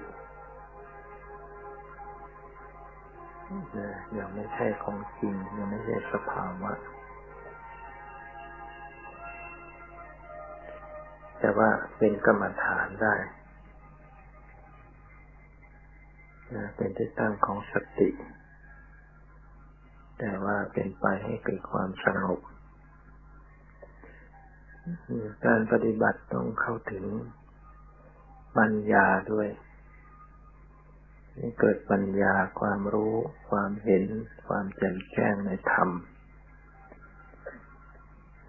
[4.18, 6.72] ยังไม่ใช่ของจริง ยังไม่ใช่สภาวะ
[11.58, 13.14] ว่าเป็นกรรมฐานได้
[16.76, 18.10] เป็นที่ตั้งของสติ
[20.18, 22.40] แต่ว่าเป็นไปให้เกิดความสงบ
[25.46, 27.04] การปฏิบัติต้องเข้าถึง
[28.58, 29.48] ปัญญาด้วย
[31.34, 33.14] ให้เกิดปัญญาความรู้
[33.50, 34.04] ความเห็น
[34.46, 35.90] ความแจ่มแจ้งในธรรม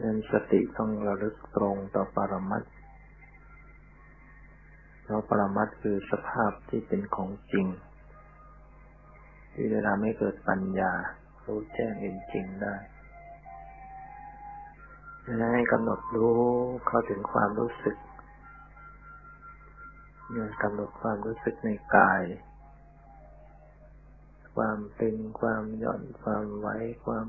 [0.01, 2.76] นั้นสติต้องระลึกตรงต่อปรมัตถ
[5.09, 7.67] เราปรมัตคือสภาพที่เป็นของจริง
[9.53, 10.93] ที่จะทำให้เกิดปัญญา
[11.45, 12.75] รู้แจ้งเห็นจริงได้
[15.53, 16.41] ให้กำหนดรู้
[16.87, 17.97] เข้าถึงความรู้สึก
[20.31, 22.23] เนี่ยกำหนดความรู้สึกในกาย
[24.55, 26.67] ความตึงความหย่อนความไหว
[27.05, 27.27] ความ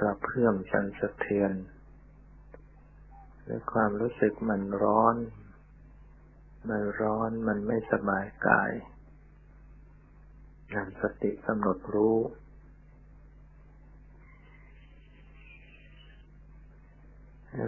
[0.00, 1.52] กระเพื่อมชันสะเทือน
[3.42, 5.16] หรือความรู้สึกมันร้อน
[6.68, 8.72] มันร้อนมันไม่สบายกาย
[10.74, 12.18] นำสติกำหนดรู้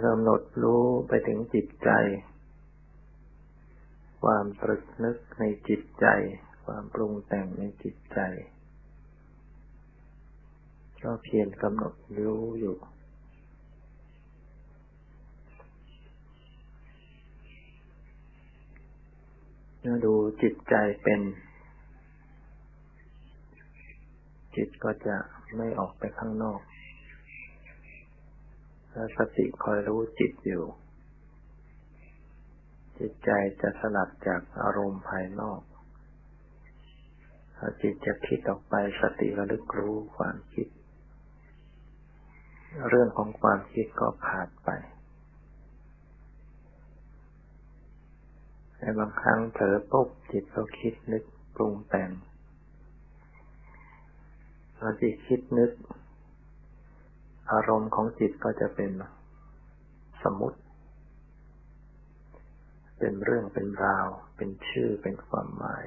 [0.05, 1.89] กำหนดรู้ไปถึงจิตใจ
[4.23, 6.05] ความตรึกนึกในจิตใจ
[6.65, 8.19] ความปรุงแต่งในจิตใจ
[11.03, 11.93] ก็เพียรกำหนด
[12.25, 12.77] รู้อยู่
[20.05, 21.21] ดูจิตใจเป็น
[24.55, 25.17] จิตก็จะ
[25.55, 26.61] ไม่ออกไปข้างนอก
[28.93, 30.65] ถ้าสติคอยรู้จิตอยู่
[32.99, 33.29] จิตใจ
[33.61, 35.61] จะสลัดจากอารมณ์ภายนอก
[37.81, 40.67] จิตจะคิดออกไปสติระลึกรู้ความคิด
[42.89, 44.69] เรื่องของความคิดก็ขาดไป
[48.87, 51.23] แต่บางครั้งเผลอปุ๊บจิตก็คิดนึก
[51.55, 52.09] ปรุงแต่ง
[54.77, 55.71] พอจิตคิดนึก
[57.51, 58.91] อารมณ์ของจิตก็จะเป็น
[60.23, 60.59] สมมติ
[62.99, 65.85] เป็นเรื่องเป็นราว เป็นชื่อเป็นความหมาย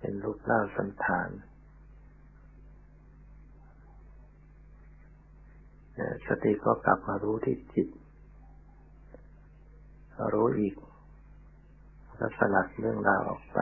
[0.00, 1.30] เป็นรูปร่างสันฐาน
[6.26, 7.88] สติก็กลับมารู้ที่จิต
[10.34, 10.74] รู้อีก
[12.18, 13.58] ก็สลัดเรื่องราวออกไป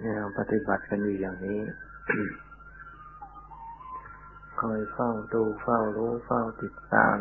[0.00, 1.60] เนี่ยปฏิบัติกันอยู่อย่างนี้
[4.60, 7.16] คอยเฝ้าดูเฝ้ารู้เฝ้าติดตาม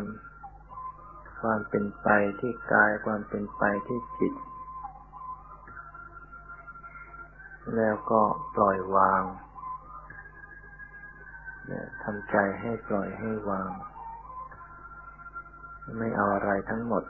[1.42, 2.08] ความเป็นไป
[2.40, 4.34] ที่กายความเป็นไปที่จิต
[7.76, 8.22] แล้วก็
[8.56, 9.24] ปล่อยวาง
[11.68, 13.70] เนี่ยทำใจให้ปล่อยให้วาง
[15.98, 17.04] ไม่เอาอะไรทั้งหมด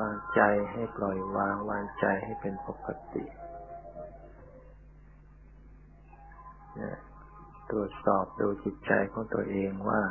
[0.00, 0.40] วางใจ
[0.70, 3.24] ให้ปล่อยวาง วางใจให้เป็นปกติ
[7.70, 10.02] ตรวจสอบดูจิตใจของตัวเองว่า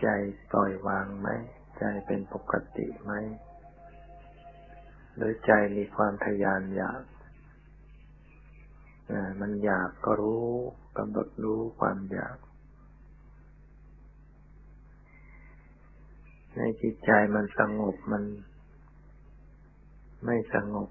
[0.00, 0.08] ใจ
[0.52, 1.28] ปล่อยวางไหม
[1.78, 3.12] ใจเป็นปกติไหม
[5.14, 7.02] หรือใจมีความทยานอยาก
[9.40, 10.46] มันอยากก็รู้
[10.98, 12.36] กำหนดรู้ความอยาก
[16.58, 18.24] ในจิตใจมันสงบมัน
[20.24, 20.90] ไม่สงบ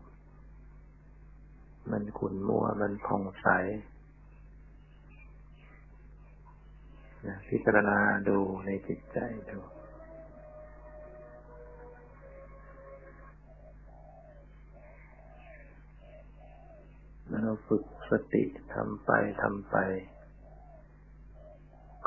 [1.91, 3.47] มันขุ่นมัว มันผ่องใส
[7.47, 7.99] พิจารณา
[8.30, 9.59] ดูในจิตใจดู
[17.30, 18.43] เราฝึกสติ
[18.74, 19.11] ทำไป
[19.41, 19.76] ทำไป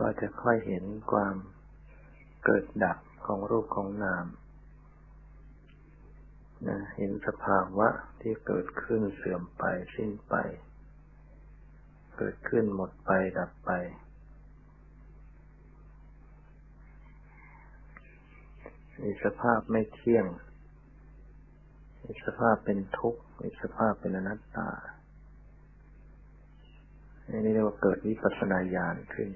[0.01, 1.35] ก็จะค่อยเห็นความ
[2.45, 4.27] เกิดดับ ของรูปของนาม
[6.69, 7.89] นะเห็นสภาวะ
[8.21, 9.65] ที่เกิดขึ้นเสื่อมไป
[9.95, 10.35] สิ้นไป
[12.19, 13.71] เกิดขึ้นหมดไปดับไป
[19.03, 20.27] มีสภาพไม่เที่ยง
[22.03, 24.71] มีสภาพเป็นทุกข์มีสภาพเป็นอนัตตา
[27.29, 29.31] อันนี้เรียกว่าเกิดวิปัสสนาญาณขึ้น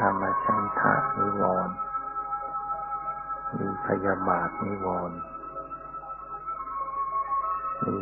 [0.00, 1.76] กามฉันทะนิวรณ์
[3.56, 5.18] มีพยาบาทนิวรณ์
[7.84, 7.98] มี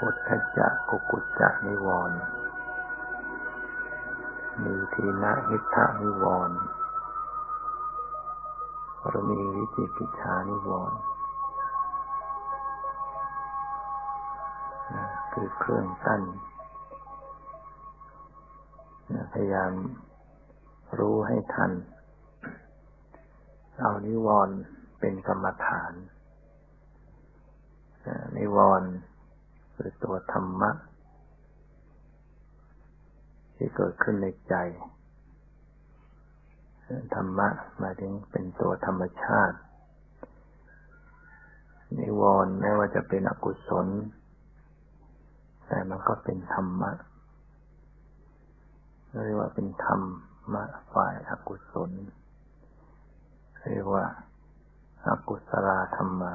[0.00, 2.18] อุทธจักกุกุจจะนิวรณ์
[4.62, 6.58] มีทีนะหิทะนิวรณ์
[9.06, 10.98] หรือมีวิจิกิจฉานิวรณ์
[15.32, 16.22] คือเครื่องตั้น
[19.32, 19.72] พยายาม
[20.98, 21.72] รู้ให้ทัน
[23.80, 24.56] เอานิวรณ์
[25.00, 25.92] เป็นกรรมฐาน
[28.36, 28.90] นิวรณ์
[29.74, 30.70] คือตัวธรรมะ
[33.56, 34.54] ที่เกิดขึ้นในใจ
[37.14, 37.48] ธรรมะ
[37.82, 39.58] มาถึงเป็นตัวธรรมชาติ
[41.98, 43.88] นิวรณ์ไม่ว่าจะเป็นอกุศล
[45.66, 46.90] แต่มันก็เป็นธรรมะ
[49.24, 50.00] เรียกว่าเป็นธรรม
[50.52, 51.90] มะฝ่ายอกุศล
[53.60, 54.06] เรียกว่า
[55.06, 56.34] อากุศลธรรมะ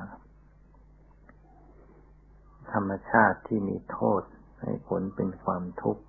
[2.71, 4.21] ธรรมชาติที่มีโทษ
[4.61, 6.03] ให้ผลเป็นความทุกข์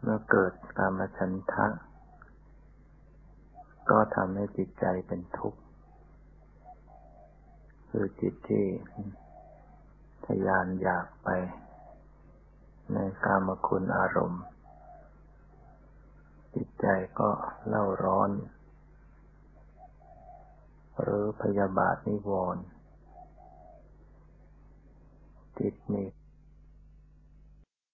[0.00, 1.66] เมื่อเกิดกามฉันทะ
[3.90, 5.60] ก็ทำให้จิตใจเป็นทุกข์
[7.88, 8.66] คือจิตที่
[10.24, 11.28] ทยานอยากไป
[12.92, 14.44] ในกามคุณอารมณ์
[16.56, 16.86] จิตใจ
[17.20, 17.30] ก็
[17.68, 18.30] เล่าร้อน
[21.00, 22.64] หรือพยาบาทนิวรณ์
[25.58, 26.02] จิตมี